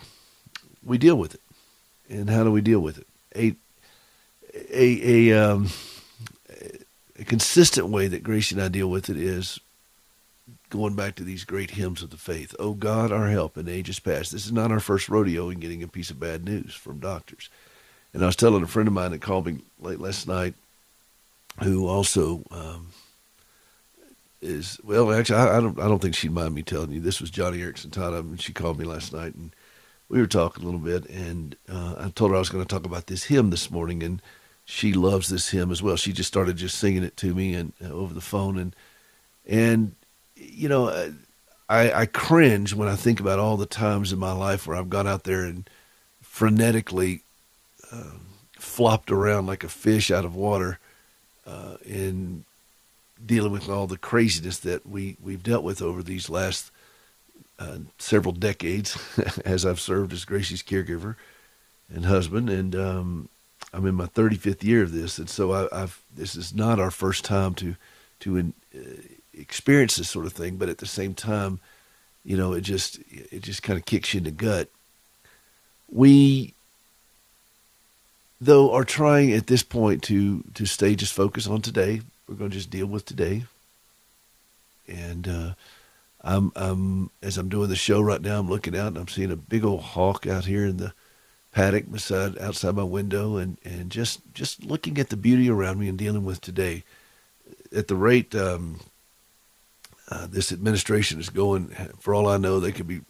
[0.85, 1.41] we deal with it.
[2.09, 3.07] And how do we deal with it?
[3.35, 3.57] A
[4.71, 5.69] a a, um,
[7.19, 9.59] a consistent way that Gracie and I deal with it is
[10.71, 12.55] going back to these great hymns of the faith.
[12.59, 14.33] Oh God, our help in ages past.
[14.33, 17.49] This is not our first rodeo in getting a piece of bad news from doctors.
[18.13, 20.55] And I was telling a friend of mine that called me late last night,
[21.63, 22.89] who also um,
[24.41, 25.13] is well.
[25.13, 25.79] Actually, I, I, don't.
[25.79, 27.01] I don't think she'd mind me telling you.
[27.01, 29.51] This was Joni Eareckson Tada, and she called me last night, and
[30.09, 31.09] we were talking a little bit.
[31.11, 34.03] And uh, I told her I was going to talk about this hymn this morning,
[34.03, 34.23] and
[34.65, 35.97] she loves this hymn as well.
[35.97, 38.75] She just started just singing it to me and uh, over the phone, and
[39.47, 39.95] and
[40.39, 41.13] you know,
[41.69, 44.91] I, I cringe when I think about all the times in my life where I've
[44.91, 45.69] gone out there and
[46.25, 47.21] frenetically
[47.93, 48.19] uh,
[48.53, 50.79] flopped around like a fish out of water
[51.47, 52.45] uh, in
[53.25, 56.71] dealing with all the craziness that we, we've dealt with over these last
[57.59, 58.97] uh, several decades
[59.45, 61.17] as I've served as Gracie's caregiver
[61.93, 62.49] and husband.
[62.49, 63.29] And um,
[63.73, 65.19] I'm in my 35th year of this.
[65.19, 67.75] And so I, have this is not our first time to,
[68.21, 68.79] to in, uh,
[69.39, 71.61] experience this sort of thing, but at the same time,
[72.25, 74.69] you know, it just it just kind of kicks you in the gut.
[75.91, 76.55] We
[78.41, 82.03] though are trying at this point to to stay just focused on today.
[82.29, 83.45] We're going to just deal with today.
[84.87, 85.55] And uh,
[86.23, 89.31] I'm I'm as I'm doing the show right now, I'm looking out and I'm seeing
[89.31, 90.93] a big old hawk out here in the
[91.53, 95.89] paddock beside outside my window and and just just looking at the beauty around me
[95.89, 96.85] and dealing with today
[97.75, 98.81] at the rate um,
[100.11, 101.69] uh, this administration is going,
[102.01, 103.03] for all I know, they could be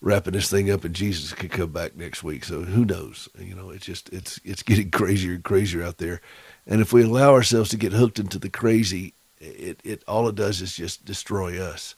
[0.00, 2.44] wrapping this thing up and Jesus could come back next week.
[2.44, 3.28] So who knows?
[3.38, 6.20] You know, it's just it's it's getting crazier and crazier out there.
[6.66, 10.34] And if we allow ourselves to get hooked into the crazy, it, it all it
[10.34, 11.94] does is just destroy us.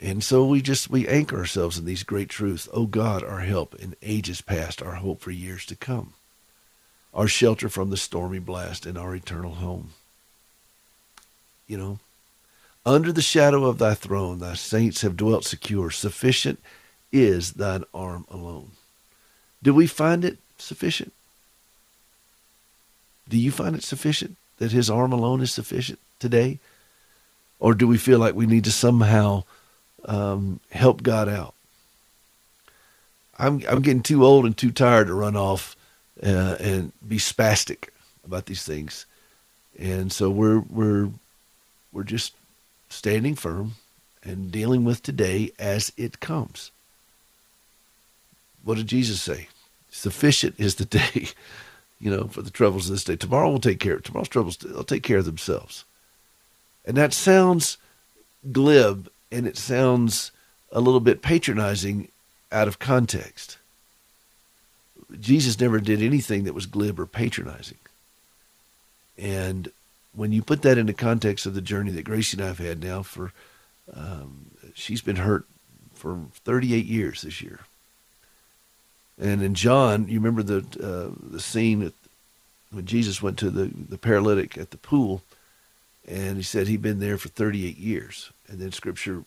[0.00, 2.68] And so we just we anchor ourselves in these great truths.
[2.72, 6.14] Oh God, our help in ages past, our hope for years to come,
[7.14, 9.90] our shelter from the stormy blast, and our eternal home.
[11.66, 11.98] You know,
[12.86, 15.90] under the shadow of thy throne, thy saints have dwelt secure.
[15.90, 16.60] Sufficient
[17.12, 18.70] is thine arm alone.
[19.62, 21.12] Do we find it sufficient?
[23.28, 26.60] Do you find it sufficient that his arm alone is sufficient today?
[27.58, 29.42] Or do we feel like we need to somehow
[30.04, 31.54] um, help God out?
[33.38, 35.74] I'm, I'm getting too old and too tired to run off
[36.22, 37.88] uh, and be spastic
[38.24, 39.06] about these things.
[39.76, 41.10] And so we're, we're,
[41.92, 42.32] we're just
[42.88, 43.72] standing firm
[44.22, 46.70] and dealing with today as it comes.
[48.64, 49.48] What did Jesus say?
[49.90, 51.28] Sufficient is the day
[52.00, 53.16] you know, for the troubles of this day.
[53.16, 53.94] Tomorrow will take care.
[53.94, 55.84] Of tomorrow's troubles they'll take care of themselves.
[56.84, 57.78] And that sounds
[58.52, 60.30] glib and it sounds
[60.70, 62.08] a little bit patronizing
[62.52, 63.58] out of context.
[65.20, 67.78] Jesus never did anything that was glib or patronizing.
[69.16, 69.70] And
[70.16, 72.82] when you put that into context of the journey that Gracie and I have had
[72.82, 73.32] now for,
[73.94, 75.44] um, she's been hurt
[75.94, 77.60] for 38 years this year.
[79.18, 81.92] And in John, you remember the uh, the scene
[82.70, 85.22] when Jesus went to the, the paralytic at the pool,
[86.06, 88.30] and he said he'd been there for 38 years.
[88.48, 89.24] And then Scripture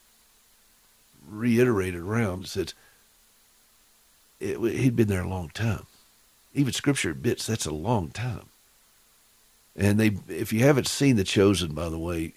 [1.28, 2.73] reiterated around said
[4.39, 5.86] it, he'd been there a long time.
[6.54, 8.48] Even Scripture admits that's a long time.
[9.80, 12.34] And they, if you haven't seen The Chosen, by the way,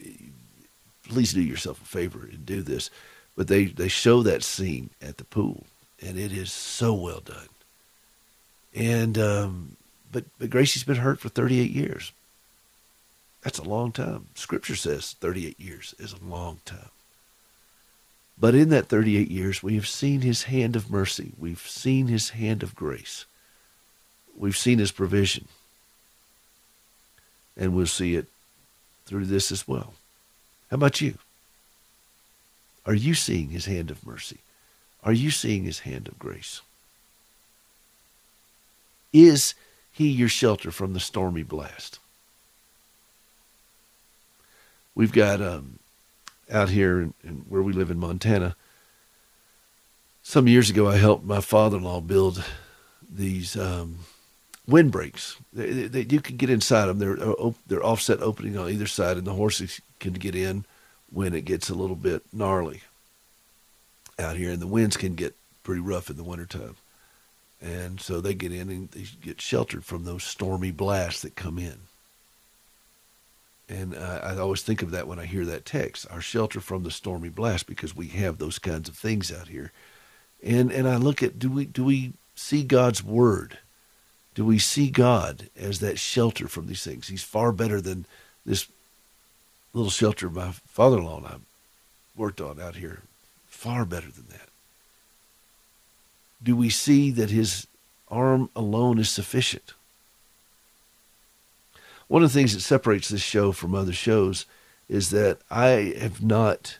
[1.06, 2.88] please do yourself a favor and do this.
[3.36, 5.66] But they, they show that scene at the pool
[6.02, 7.48] and it is so well done.
[8.74, 9.76] And um,
[10.10, 12.12] but but Gracie's been hurt for 38 years.
[13.42, 14.26] That's a long time.
[14.34, 16.90] Scripture says 38 years is a long time.
[18.38, 21.32] But in that 38 years, we have seen his hand of mercy.
[21.38, 23.26] We've seen his hand of grace.
[24.36, 25.48] We've seen his provision.
[27.56, 28.26] And we'll see it
[29.06, 29.94] through this as well.
[30.70, 31.14] How about you?
[32.86, 34.38] Are you seeing his hand of mercy?
[35.04, 36.62] Are you seeing his hand of grace?
[39.12, 39.54] Is
[39.92, 41.98] he your shelter from the stormy blast?
[44.94, 45.78] We've got um,
[46.50, 48.56] out here in, in where we live in Montana.
[50.22, 52.44] Some years ago, I helped my father-in-law build
[53.14, 53.98] these um,
[54.66, 55.36] windbreaks.
[55.52, 56.98] They, you can get inside them.
[56.98, 60.64] They're uh, they're offset opening on either side, and the horses can get in
[61.10, 62.82] when it gets a little bit gnarly
[64.18, 66.76] out here, and the winds can get pretty rough in the wintertime.
[67.60, 71.58] And so they get in and they get sheltered from those stormy blasts that come
[71.58, 71.76] in.
[73.68, 76.82] And uh, I always think of that when I hear that text, our shelter from
[76.82, 79.70] the stormy blast, because we have those kinds of things out here.
[80.42, 83.58] And and I look at do we do we see God's word?
[84.34, 87.08] Do we see God as that shelter from these things?
[87.08, 88.06] He's far better than
[88.46, 88.66] this
[89.74, 91.34] little shelter my father-in-law and I
[92.16, 93.00] worked on out here
[93.46, 94.48] far better than that.
[96.42, 97.66] Do we see that his
[98.08, 99.74] arm alone is sufficient?
[102.08, 104.44] One of the things that separates this show from other shows
[104.88, 106.78] is that I have not,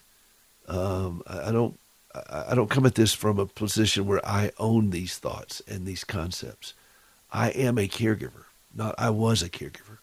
[0.69, 1.79] um, I don't,
[2.29, 6.05] I don't come at this from a position where I own these thoughts and these
[6.05, 6.75] concepts.
[7.33, 9.99] I am a caregiver, not I was a caregiver.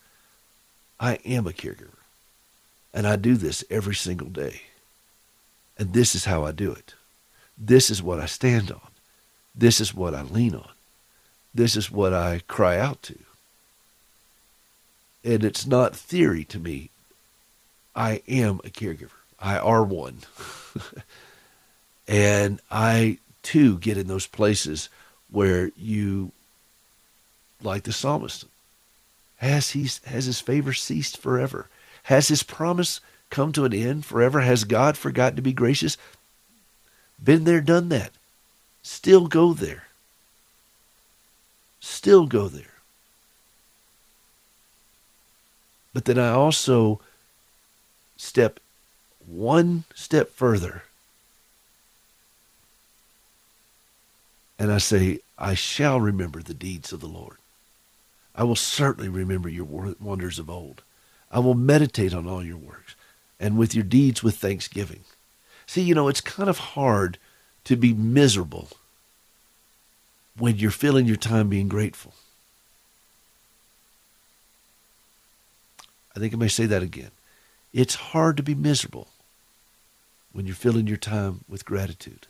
[0.99, 1.99] I am a caregiver.
[2.93, 4.63] And I do this every single day.
[5.77, 6.95] And this is how I do it.
[7.57, 8.81] This is what I stand on.
[9.55, 10.69] This is what I lean on.
[11.53, 13.17] This is what I cry out to.
[15.23, 16.89] And it's not theory to me.
[17.95, 19.09] I am a caregiver.
[19.39, 20.19] I are one.
[22.07, 24.89] and I too get in those places
[25.29, 26.31] where you,
[27.61, 28.45] like the psalmist,
[29.37, 31.67] has he has his favor ceased forever?
[32.03, 34.41] Has his promise come to an end forever?
[34.41, 35.97] Has God forgotten to be gracious?
[37.23, 38.11] Been there, done that.
[38.81, 39.87] Still go there.
[41.79, 42.73] Still go there.
[45.93, 46.99] But then I also
[48.17, 48.59] step
[49.25, 50.83] one step further
[54.59, 57.37] and I say, I shall remember the deeds of the Lord.
[58.39, 59.65] I will certainly remember your
[59.99, 60.81] wonders of old.
[61.29, 62.95] I will meditate on all your works
[63.37, 65.01] and with your deeds with thanksgiving.
[65.67, 67.17] See, you know, it's kind of hard
[67.65, 68.69] to be miserable
[70.37, 72.13] when you're filling your time being grateful.
[76.15, 77.11] I think I may say that again.
[77.73, 79.09] It's hard to be miserable
[80.31, 82.25] when you're filling your time with gratitude.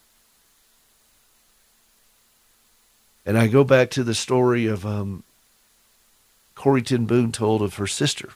[3.28, 5.24] And I go back to the story of um,
[6.60, 8.32] Corrie ten told of her sister.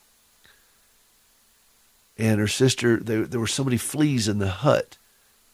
[2.18, 4.96] And her sister, there, there were so many fleas in the hut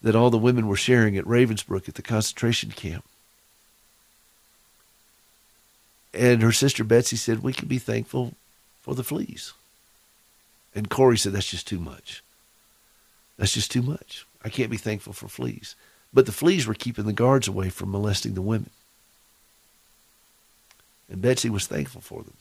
[0.03, 3.03] that all the women were sharing at Ravensbrück at the concentration camp.
[6.13, 8.35] And her sister Betsie said, We can be thankful
[8.81, 9.53] for the fleas.
[10.75, 12.21] And Corrie said, That's just too much.
[13.37, 14.27] That's just too much.
[14.45, 15.73] I can't be thankful for fleas.
[16.13, 18.69] But the fleas were keeping the guards away from molesting the women.
[21.09, 22.35] And Betsie was thankful for them.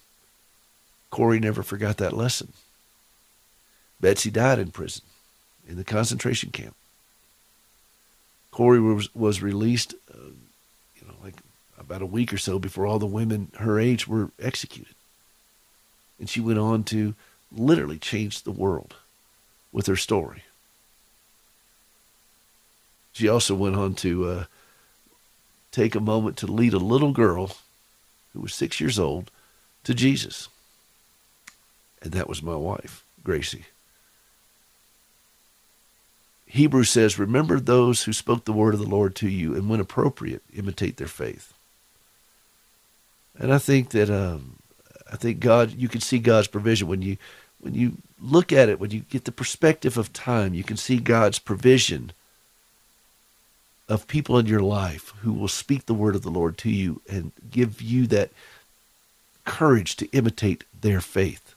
[1.11, 2.53] Corrie never forgot that lesson.
[4.01, 5.03] Betsie died in prison,
[5.69, 6.75] in the concentration camp.
[8.51, 10.31] Corrie was, was released, uh,
[10.97, 11.35] you know, like
[11.79, 14.95] about a week or so before all the women her age were executed.
[16.19, 17.15] And she went on to
[17.53, 18.95] literally change the world
[19.73, 20.43] with her story.
[23.13, 24.45] She also went on to uh,
[25.73, 27.57] take a moment to lead a little girl
[28.33, 29.31] who was six years old
[29.85, 30.49] to Jesus.
[32.03, 33.67] And that was my wife, Gracie.
[36.47, 39.81] Hebrews says, Remember those who spoke the word of the Lord to you, and when
[39.81, 41.53] appropriate, imitate their faith.
[43.39, 44.57] And I think that um,
[45.13, 47.17] I think God, you can see God's provision when you
[47.61, 50.99] when you look at it, when you get the perspective of time, you can see
[50.99, 52.13] God's provision
[53.89, 57.01] of people in your life who will speak the word of the Lord to you
[57.11, 58.31] and give you that
[59.45, 61.55] courage to imitate their faith.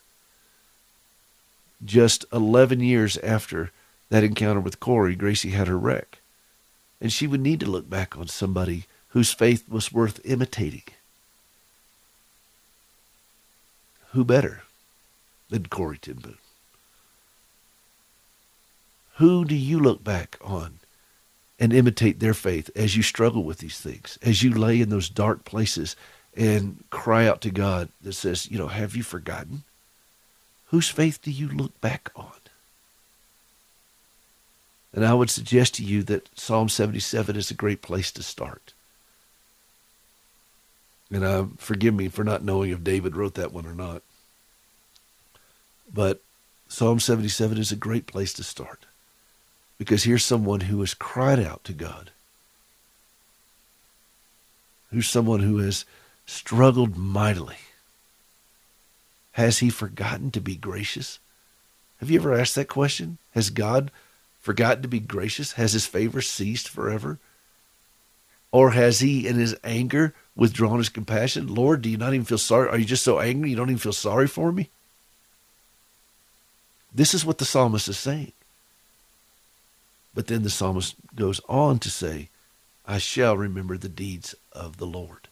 [1.84, 3.72] Just 11 years after
[4.10, 6.20] that encounter with Corrie, Gracie had her wreck.
[7.00, 10.84] And she would need to look back on somebody whose faith was worth imitating.
[14.12, 14.64] Who better
[15.50, 16.38] than Corrie ten Boom?
[19.16, 20.80] Who do you look back on
[21.60, 25.10] and imitate their faith as you struggle with these things, as you lay in those
[25.10, 25.96] dark places
[26.36, 29.64] and cry out to God that says, you know, have you forgotten?
[30.72, 32.32] Whose faith do you look back on?
[34.94, 38.74] And I would suggest to you that Psalm 77 is a great place to start.
[41.12, 44.02] And uh, forgive me for not knowing if David wrote that one or not.
[45.94, 46.22] But
[46.70, 48.86] Psalm 77 is a great place to start
[49.78, 52.12] because here's someone who has cried out to God,
[54.90, 55.84] who's someone who has
[56.26, 57.58] struggled mightily.
[59.34, 61.20] Has he forgotten to be gracious?
[62.00, 63.18] Have you ever asked that question?
[63.32, 63.92] Has God
[64.42, 65.54] forgotten to be gracious?
[65.54, 67.20] Has his favor ceased forever?
[68.52, 71.54] Or has he, in his anger, withdrawn his compassion?
[71.54, 72.68] Lord, do you not even feel sorry?
[72.70, 74.70] Are you just so angry you don't even feel sorry for me?
[76.94, 78.34] This is what the psalmist is saying.
[80.14, 82.28] But then the psalmist goes on to say,
[82.86, 85.30] I shall remember the deeds of the Lord.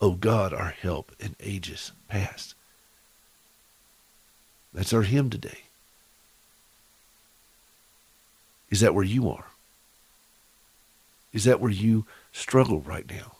[0.00, 2.54] O God, our help in ages past.
[4.72, 5.58] That's our hymn today.
[8.70, 9.46] Is that where you are?
[11.32, 13.36] Is that where you struggle right now?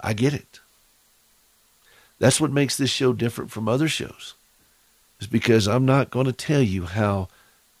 [0.00, 0.60] I get it.
[2.18, 4.34] That's what makes this show different from other shows.
[5.20, 7.28] Is because I'm not going to tell you how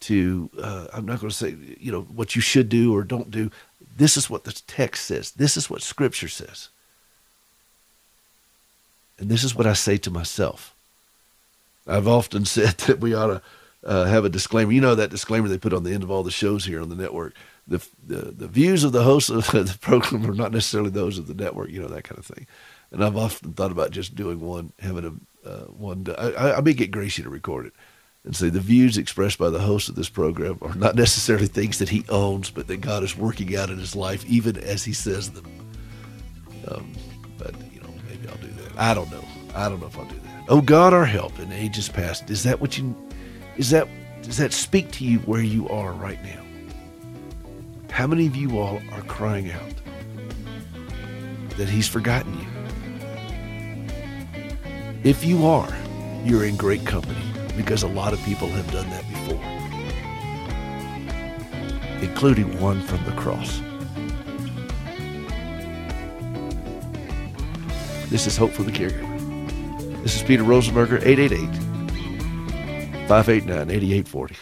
[0.00, 3.30] to, uh, I'm not going to say, you know, what you should do or don't
[3.30, 3.50] do.
[3.96, 5.32] This is what the text says.
[5.32, 6.68] This is what Scripture says.
[9.18, 10.74] And this is what I say to myself.
[11.86, 13.42] I've often said that we ought to
[13.84, 14.72] uh, have a disclaimer.
[14.72, 16.88] You know that disclaimer they put on the end of all the shows here on
[16.88, 17.34] the network.
[17.68, 21.26] The, the, the views of the hosts of the program are not necessarily those of
[21.26, 22.46] the network, you know, that kind of thing.
[22.90, 26.06] And I've often thought about just doing one, having a uh, one.
[26.18, 27.72] I, I may get Gracie to record it
[28.24, 31.78] and say the views expressed by the host of this program are not necessarily things
[31.78, 34.92] that he owns, but that God is working out in his life, even as he
[34.92, 35.46] says them.
[36.68, 36.92] Um,
[38.76, 39.24] I don't know.
[39.54, 40.44] I don't know if I'll do that.
[40.48, 42.30] Oh God, our help in ages past.
[42.30, 42.94] Is that what you?
[43.56, 43.88] Is that
[44.22, 46.42] does that speak to you where you are right now?
[47.90, 49.74] How many of you all are crying out
[51.56, 52.46] that He's forgotten you?
[55.04, 55.72] If you are,
[56.24, 57.22] you're in great company
[57.56, 59.42] because a lot of people have done that before,
[62.02, 63.62] including one from the cross.
[68.08, 70.02] This is Hope for the Caregiver.
[70.04, 71.48] This is Peter Rosenberger, 888
[73.08, 74.36] 589 8840.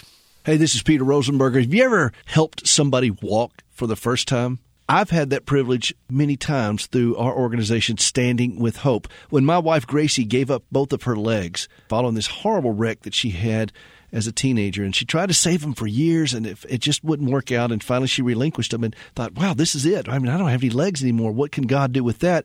[0.44, 1.62] Hey, this is Peter Rosenberger.
[1.62, 4.58] Have you ever helped somebody walk for the first time?
[4.86, 9.08] I've had that privilege many times through our organization, Standing with Hope.
[9.30, 13.14] When my wife Gracie gave up both of her legs following this horrible wreck that
[13.14, 13.72] she had
[14.12, 17.02] as a teenager, and she tried to save them for years, and it, it just
[17.02, 17.72] wouldn't work out.
[17.72, 20.06] And finally, she relinquished them and thought, "Wow, this is it.
[20.06, 21.32] I mean, I don't have any legs anymore.
[21.32, 22.44] What can God do with that?"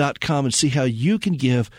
[0.00, 1.70] standingwithhope.com and see how you can give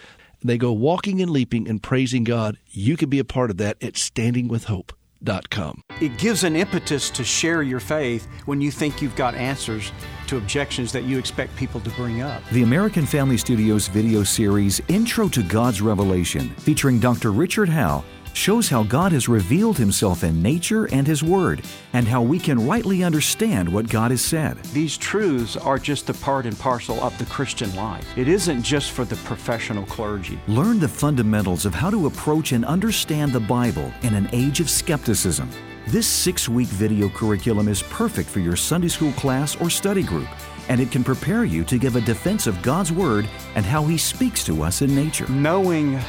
[0.43, 2.57] they go walking and leaping and praising God.
[2.71, 5.83] You can be a part of that at standingwithhope.com.
[6.01, 9.91] It gives an impetus to share your faith when you think you've got answers
[10.25, 12.41] to objections that you expect people to bring up.
[12.53, 17.31] The American Family Studios video series Intro to God's Revelation, featuring Dr.
[17.31, 18.03] Richard Howe
[18.33, 21.61] shows how God has revealed himself in nature and his word,
[21.93, 24.57] and how we can rightly understand what God has said.
[24.73, 28.07] These truths are just a part and parcel of the Christian life.
[28.17, 30.39] It isn't just for the professional clergy.
[30.47, 34.69] Learn the fundamentals of how to approach and understand the Bible in an age of
[34.69, 35.49] skepticism.
[35.87, 40.27] This six week video curriculum is perfect for your Sunday school class or study group,
[40.69, 43.97] and it can prepare you to give a defense of God's Word and how He
[43.97, 45.27] speaks to us in nature.
[45.27, 45.99] Knowing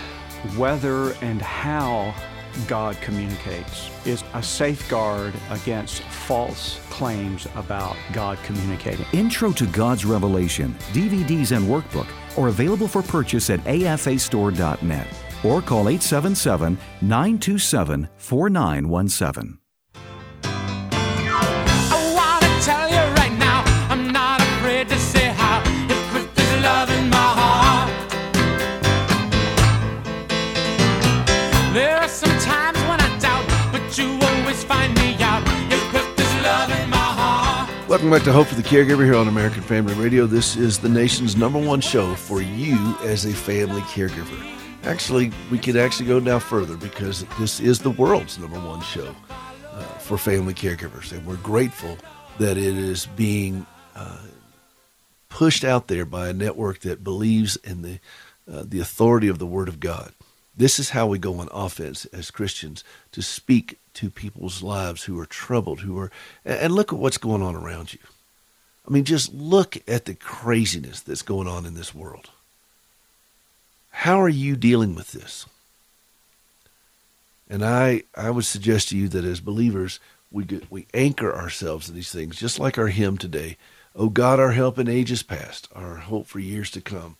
[0.56, 2.14] whether and how
[2.68, 9.06] God communicates is a safeguard against false claims about God communicating.
[9.12, 15.06] Intro to God's Revelation, DVDs and workbook are available for purchase at afastore.net
[15.44, 19.61] or call 877 927 4917.
[38.02, 40.26] Welcome back to Hope for the Caregiver here on American Family Radio.
[40.26, 44.44] This is the nation's number one show for you as a family caregiver.
[44.82, 49.14] Actually, we could actually go now further because this is the world's number one show
[49.70, 51.12] uh, for family caregivers.
[51.12, 51.96] And we're grateful
[52.40, 54.18] that it is being uh,
[55.28, 58.00] pushed out there by a network that believes in the,
[58.50, 60.12] uh, the authority of the Word of God.
[60.56, 65.18] This is how we go on offense as Christians to speak to people's lives who
[65.18, 66.10] are troubled, who are,
[66.44, 68.00] and look at what's going on around you.
[68.86, 72.30] I mean, just look at the craziness that's going on in this world.
[73.90, 75.46] How are you dealing with this?
[77.48, 80.00] And I, I would suggest to you that as believers,
[80.30, 83.56] we, get, we anchor ourselves in these things, just like our hymn today.
[83.94, 87.16] Oh God, our help in ages past, our hope for years to come.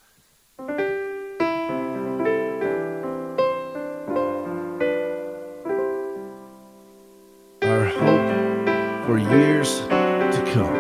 [9.39, 10.77] Years to come.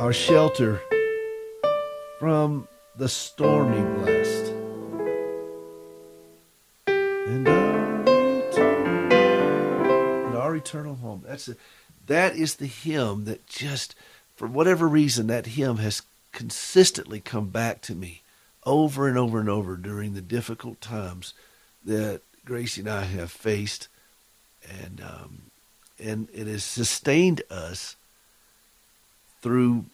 [0.00, 0.80] Our shelter
[2.18, 4.52] from the stormy blast.
[6.86, 9.12] And our eternal,
[10.26, 11.22] and our eternal home.
[11.26, 11.56] That's a,
[12.06, 13.94] that is the hymn that just,
[14.36, 18.22] for whatever reason, that hymn has consistently come back to me
[18.64, 21.34] over and over and over during the difficult times
[21.84, 23.88] that Gracie and I have faced
[24.68, 25.42] and um,
[25.98, 27.96] and it has sustained us
[29.40, 29.84] through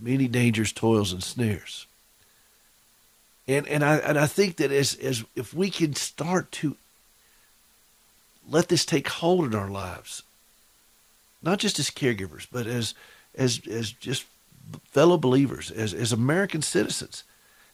[0.00, 1.86] many dangers, toils, and snares.
[3.46, 6.76] And and I and I think that as as if we can start to
[8.48, 10.22] let this take hold in our lives,
[11.42, 12.94] not just as caregivers, but as
[13.34, 14.24] as as just
[14.84, 17.24] fellow believers, as as American citizens,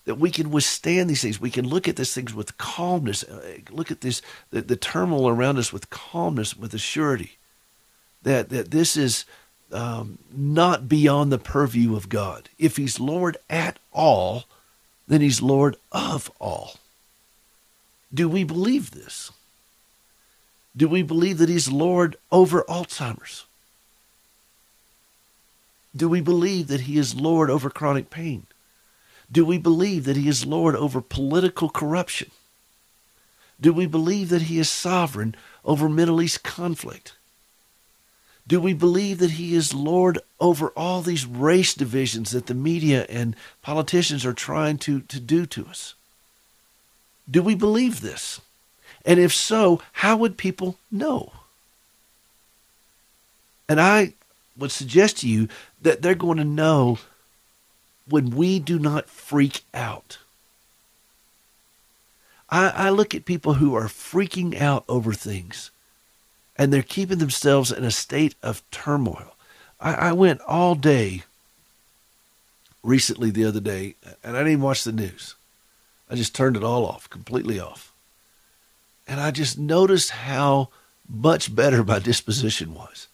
[0.05, 1.41] that we can withstand these things.
[1.41, 3.25] We can look at these things with calmness.
[3.25, 7.39] Uh, look at this the, the turmoil around us with calmness, with a surety
[8.23, 9.25] that that this is
[9.73, 12.49] um, not beyond the purview of God.
[12.59, 14.45] If He's Lord at all,
[15.07, 16.75] then He's Lord of all.
[18.13, 19.33] Do we believe this?
[20.77, 23.45] Do we believe that He's Lord over Alzheimer's?
[25.97, 28.47] Do we believe that He is Lord over chronic pain?
[29.31, 32.31] Do we believe that He is Lord over political corruption?
[33.61, 37.14] Do we believe that He is sovereign over Middle East conflict?
[38.47, 43.07] Do we believe that He is Lord over all these race divisions that the media
[43.09, 45.95] and politicians are trying to, to do to us?
[47.31, 48.41] Do we believe this?
[49.07, 51.33] And if so, how would people know?
[53.68, 54.14] And I
[54.57, 55.49] would suggest to you
[55.81, 56.99] that they're going to know
[58.09, 60.19] when we do not freak out.
[62.51, 65.71] I, I look at people who are freaking out over things
[66.57, 69.35] and they're keeping themselves in a state of turmoil.
[69.81, 71.25] I, I went all day
[72.83, 75.35] recently the other day and I didn't even watch the news.
[76.09, 77.93] I just turned it all off, completely off.
[79.09, 80.69] And I just noticed how
[81.09, 83.09] much better my disposition was.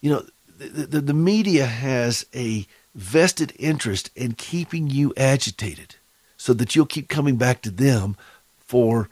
[0.00, 0.26] You know,
[0.58, 5.96] the, the, the media has a vested interest in keeping you agitated
[6.36, 8.16] so that you'll keep coming back to them
[8.66, 9.08] for,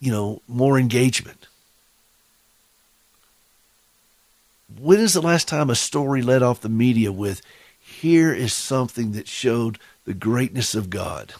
[0.00, 1.46] you know, more engagement.
[4.78, 7.40] When is the last time a story led off the media with,
[7.80, 11.34] here is something that showed the greatness of God?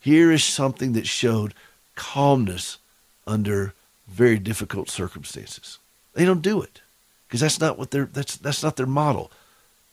[0.00, 1.54] Here is something that showed
[1.94, 2.78] calmness
[3.26, 3.74] under
[4.08, 5.78] very difficult circumstances.
[6.14, 6.80] They don't do it
[7.28, 9.30] because that's not what they're that's that's not their model.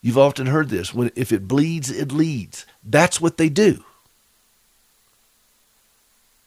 [0.02, 2.66] You've often heard this when if it bleeds it leads.
[2.84, 3.84] That's what they do.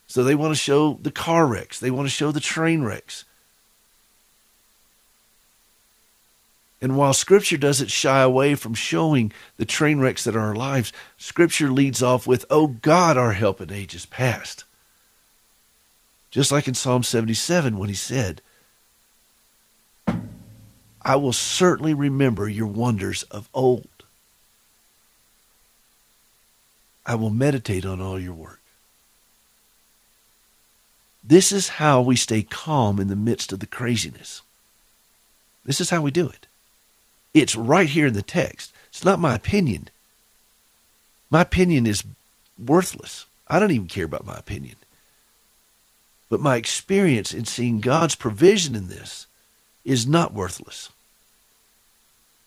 [0.06, 3.24] So they want to show the car wrecks, they want to show the train wrecks.
[6.82, 10.92] And while Scripture doesn't shy away from showing the train wrecks that are our lives,
[11.18, 14.64] Scripture leads off with, Oh God, our help in ages past.
[16.30, 18.40] Just like in Psalm 77 when he said,
[21.02, 23.88] I will certainly remember your wonders of old.
[27.06, 28.60] I will meditate on all your work.
[31.24, 34.42] This is how we stay calm in the midst of the craziness.
[35.64, 36.46] This is how we do it.
[37.32, 38.72] It's right here in the text.
[38.88, 39.88] It's not my opinion.
[41.30, 42.04] My opinion is
[42.58, 43.26] worthless.
[43.48, 44.76] I don't even care about my opinion.
[46.28, 49.26] But my experience in seeing God's provision in this
[49.84, 50.90] is not worthless.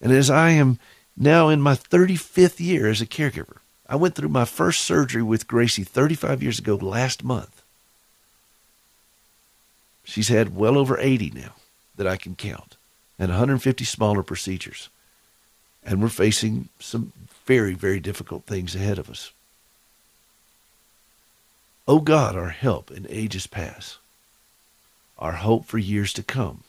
[0.01, 0.79] And as I am
[1.15, 3.57] now in my 35th year as a caregiver,
[3.87, 7.61] I went through my first surgery with Gracie 35 years ago last month.
[10.03, 11.53] She's had well over 80 now
[11.95, 12.75] that I can count
[13.19, 14.89] and 150 smaller procedures.
[15.83, 17.13] And we're facing some
[17.45, 19.31] very, very difficult things ahead of us.
[21.87, 23.97] O oh God, our help in ages past,
[25.19, 26.63] our hope for years to come.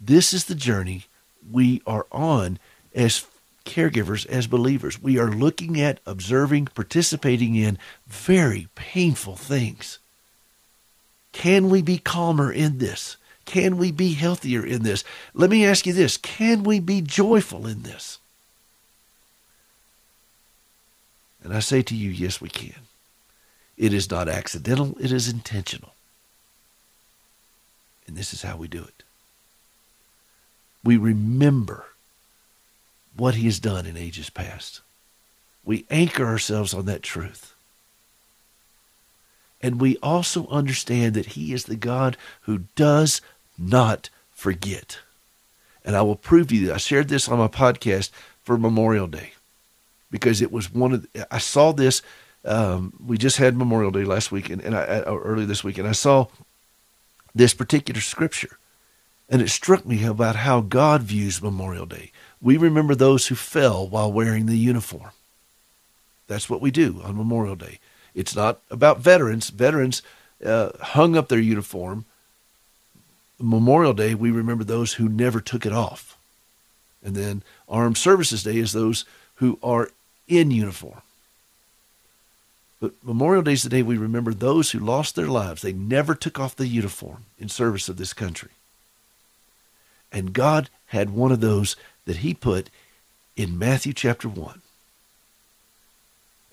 [0.00, 1.04] This is the journey
[1.50, 2.58] we are on
[2.94, 3.26] as
[3.64, 5.00] caregivers, as believers.
[5.00, 9.98] We are looking at, observing, participating in very painful things.
[11.32, 13.16] Can we be calmer in this?
[13.44, 15.04] Can we be healthier in this?
[15.34, 18.18] Let me ask you this can we be joyful in this?
[21.42, 22.82] And I say to you, yes, we can.
[23.76, 25.94] It is not accidental, it is intentional.
[28.06, 29.02] And this is how we do it.
[30.82, 31.86] We remember
[33.16, 34.80] what he has done in ages past.
[35.64, 37.54] We anchor ourselves on that truth.
[39.62, 43.20] And we also understand that He is the God who does
[43.58, 44.98] not forget.
[45.84, 48.10] And I will prove to you that I shared this on my podcast
[48.42, 49.32] for Memorial Day
[50.10, 52.02] because it was one of the, I saw this.
[52.44, 55.78] Um, we just had Memorial Day last week and, and I, or early this week,
[55.78, 56.26] and I saw
[57.34, 58.58] this particular scripture,
[59.30, 62.10] and it struck me about how God views Memorial Day.
[62.42, 65.10] We remember those who fell while wearing the uniform.
[66.26, 67.78] That's what we do on Memorial Day.
[68.14, 69.50] It's not about veterans.
[69.50, 70.02] Veterans
[70.44, 72.06] uh, hung up their uniform.
[73.38, 76.18] Memorial Day, we remember those who never took it off.
[77.02, 79.04] And then Armed Services Day is those
[79.36, 79.90] who are
[80.26, 81.02] in uniform.
[82.80, 85.62] But Memorial Day is the day we remember those who lost their lives.
[85.62, 88.50] They never took off the uniform in service of this country.
[90.12, 92.70] And God had one of those that He put
[93.36, 94.60] in Matthew chapter 1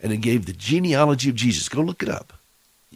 [0.01, 1.69] and it gave the genealogy of Jesus.
[1.69, 2.33] Go look it up.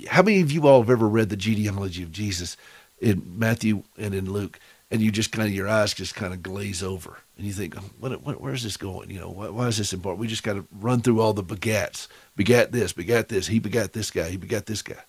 [0.08, 2.58] How many of you all have ever read the genealogy of Jesus
[3.00, 4.60] in Matthew and in Luke,
[4.90, 7.76] and you just kind of your eyes just kind of glaze over, and you think,
[7.78, 9.10] oh, what, what, where's this going?
[9.10, 10.20] You know, why, why is this important?
[10.20, 12.08] We just got to run through all the begats.
[12.36, 13.48] Begat this, begat this.
[13.48, 14.30] He begat this guy.
[14.30, 15.04] He begat this guy.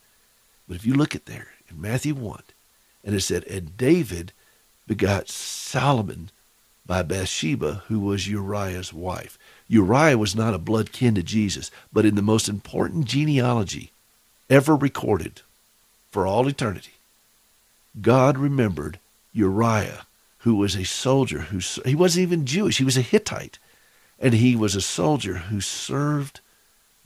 [0.69, 2.43] But if you look at there in Matthew one,
[3.05, 4.33] and it said, and David
[4.87, 6.31] begot Solomon
[6.85, 9.39] by Bathsheba, who was Uriah's wife.
[9.69, 13.93] Uriah was not a blood kin to Jesus, but in the most important genealogy
[14.51, 15.41] ever recorded
[16.11, 16.93] for all eternity,
[18.01, 18.99] God remembered
[19.33, 20.07] Uriah,
[20.39, 23.59] who was a soldier who he wasn't even Jewish, he was a Hittite,
[24.19, 26.41] and he was a soldier who served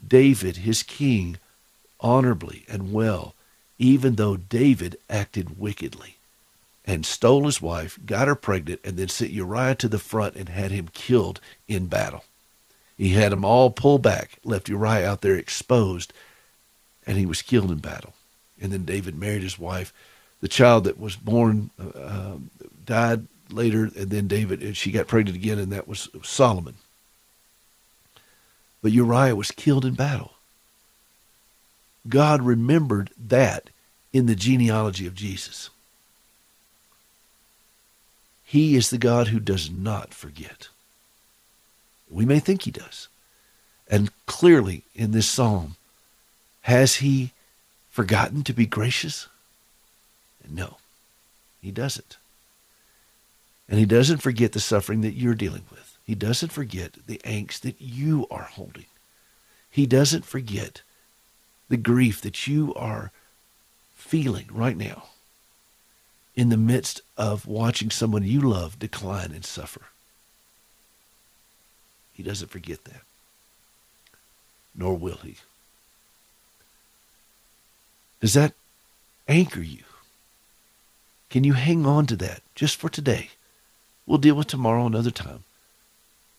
[0.05, 1.39] David, his king,
[2.01, 3.35] honorably and well,
[3.79, 6.16] even though David acted wickedly
[6.87, 10.49] and stole his wife, got her pregnant, and then sent Uriah to the front and
[10.49, 12.24] had him killed in battle.
[12.97, 16.12] He had them all pull back, left Uriah out there exposed,
[17.07, 18.14] and he was killed in battle.
[18.61, 19.93] And then David married his wife.
[20.41, 22.51] The child that was born uh, um,
[22.84, 26.74] died later, and then David, and she got pregnant again, and that was Solomon.
[28.82, 30.32] But Uriah was killed in battle.
[32.09, 33.70] God remembered that
[34.12, 35.70] in the genealogy of Jesus.
[38.57, 40.68] He is the God who does not forget.
[42.09, 43.09] We may think he does.
[43.86, 45.76] And clearly in this psalm,
[46.62, 47.32] has he
[47.90, 49.28] forgotten to be gracious?
[50.48, 50.78] No,
[51.61, 52.16] he doesn't.
[53.68, 55.98] And he doesn't forget the suffering that you're dealing with.
[56.07, 58.86] He doesn't forget the angst that you are holding.
[59.70, 60.80] He doesn't forget
[61.68, 63.12] the grief that you are
[63.96, 65.09] feeling right now
[66.37, 69.80] in the midst of watching someone you love decline and suffer.
[72.12, 73.03] He doesn't forget that.
[74.74, 75.37] Nor will he.
[78.20, 78.53] Does that
[79.26, 79.84] anchor you?
[81.30, 83.30] Can you hang on to that just for today?
[84.07, 85.45] We'll deal with tomorrow another time.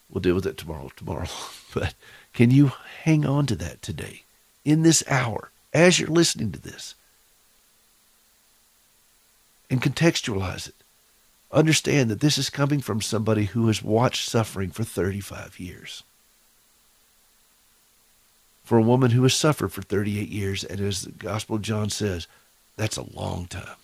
[0.10, 1.28] We'll deal with it tomorrow, tomorrow.
[1.74, 1.94] but
[2.34, 2.72] can you
[3.04, 4.24] hang on to that today,
[4.64, 6.96] in this hour, as you're listening to this?
[9.70, 10.76] And contextualize it.
[11.52, 16.04] Understand that this is coming from somebody who has watched suffering for 35 years.
[18.64, 21.90] For a woman who has suffered for 38 years, and as the Gospel of John
[21.90, 22.28] says,
[22.76, 23.78] that's a long time.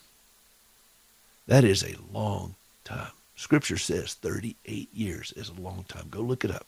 [1.46, 2.54] That is a long
[2.84, 3.12] time.
[3.36, 6.08] Scripture says 38 years is a long time.
[6.10, 6.66] Go look it up.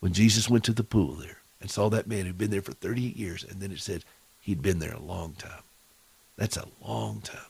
[0.00, 2.72] When Jesus went to the pool there and saw that man who'd been there for
[2.72, 4.04] 38 years, and then it said
[4.40, 5.62] he'd been there a long time.
[6.38, 7.48] That's a long time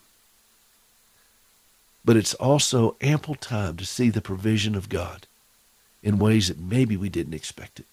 [2.09, 5.27] but it's also ample time to see the provision of God
[6.03, 7.87] in ways that maybe we didn't expect it.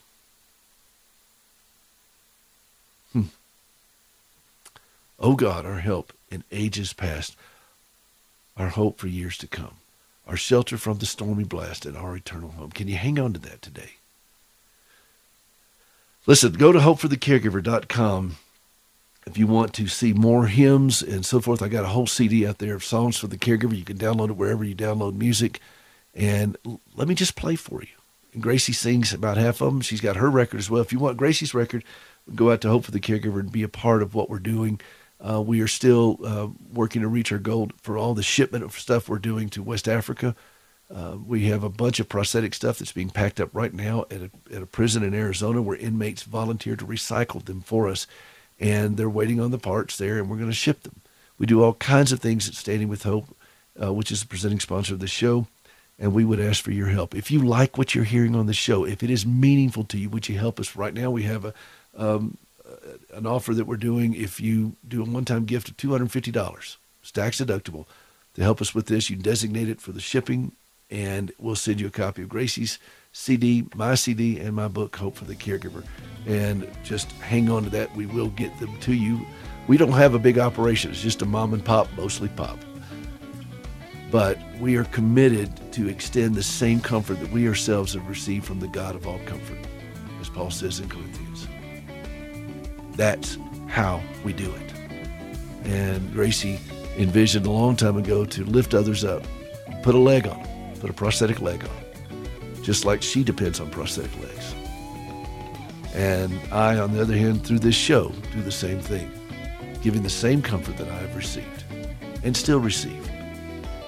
[3.12, 3.22] Hmm.
[5.20, 7.36] Oh God, our help in ages past,
[8.56, 9.74] our hope for years to come,
[10.26, 12.70] our shelter from the stormy blast, and our eternal home.
[12.70, 13.96] Can you hang on to that today?
[16.24, 18.36] Listen, go to hopeforthecaregiver.com
[19.26, 22.46] if you want to see more hymns and so forth, I got a whole CD
[22.46, 23.76] out there of songs for the caregiver.
[23.76, 25.60] You can download it wherever you download music.
[26.14, 26.56] And
[26.94, 27.88] let me just play for you.
[28.32, 29.80] And Gracie sings about half of them.
[29.80, 30.80] She's got her record as well.
[30.80, 31.82] If you want Gracie's record,
[32.34, 34.80] go out to Hope for the Caregiver and be a part of what we're doing.
[35.20, 38.72] Uh, we are still uh, working to reach our goal for all the shipment of
[38.72, 40.36] stuff we're doing to West Africa.
[40.94, 44.20] Uh, we have a bunch of prosthetic stuff that's being packed up right now at
[44.22, 48.06] a, at a prison in Arizona where inmates volunteer to recycle them for us
[48.58, 51.00] and they're waiting on the parts there, and we're going to ship them.
[51.38, 53.26] We do all kinds of things at Standing with Hope,
[53.82, 55.46] uh, which is the presenting sponsor of the show,
[55.98, 57.14] and we would ask for your help.
[57.14, 60.08] If you like what you're hearing on the show, if it is meaningful to you,
[60.08, 60.76] would you help us?
[60.76, 61.54] Right now, we have a
[61.96, 62.38] um,
[63.12, 64.14] an offer that we're doing.
[64.14, 67.86] If you do a one-time gift of $250, it's tax deductible,
[68.34, 70.52] to help us with this, you designate it for the shipping,
[70.90, 72.78] and we'll send you a copy of Gracie's
[73.18, 75.82] CD, my CD, and my book, Hope for the Caregiver.
[76.26, 77.92] And just hang on to that.
[77.96, 79.26] We will get them to you.
[79.66, 82.58] We don't have a big operation, it's just a mom and pop, mostly pop.
[84.10, 88.60] But we are committed to extend the same comfort that we ourselves have received from
[88.60, 89.58] the God of all comfort,
[90.20, 91.48] as Paul says in Corinthians.
[92.96, 94.72] That's how we do it.
[95.64, 96.60] And Gracie
[96.98, 99.24] envisioned a long time ago to lift others up,
[99.82, 101.85] put a leg on them, put a prosthetic leg on
[102.66, 104.54] just like she depends on prosthetic legs.
[105.94, 109.08] And I, on the other hand, through this show, do the same thing,
[109.82, 111.62] giving the same comfort that I have received
[112.24, 113.08] and still receive.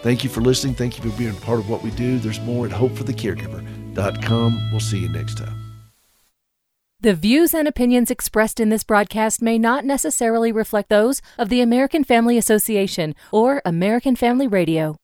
[0.02, 0.76] Thank you for listening.
[0.76, 2.20] Thank you for being part of what we do.
[2.20, 4.70] There's more at hopeforthecaregiver.com.
[4.70, 5.56] We'll see you next time.
[7.00, 11.60] The views and opinions expressed in this broadcast may not necessarily reflect those of the
[11.60, 14.96] American Family Association or American Family Radio.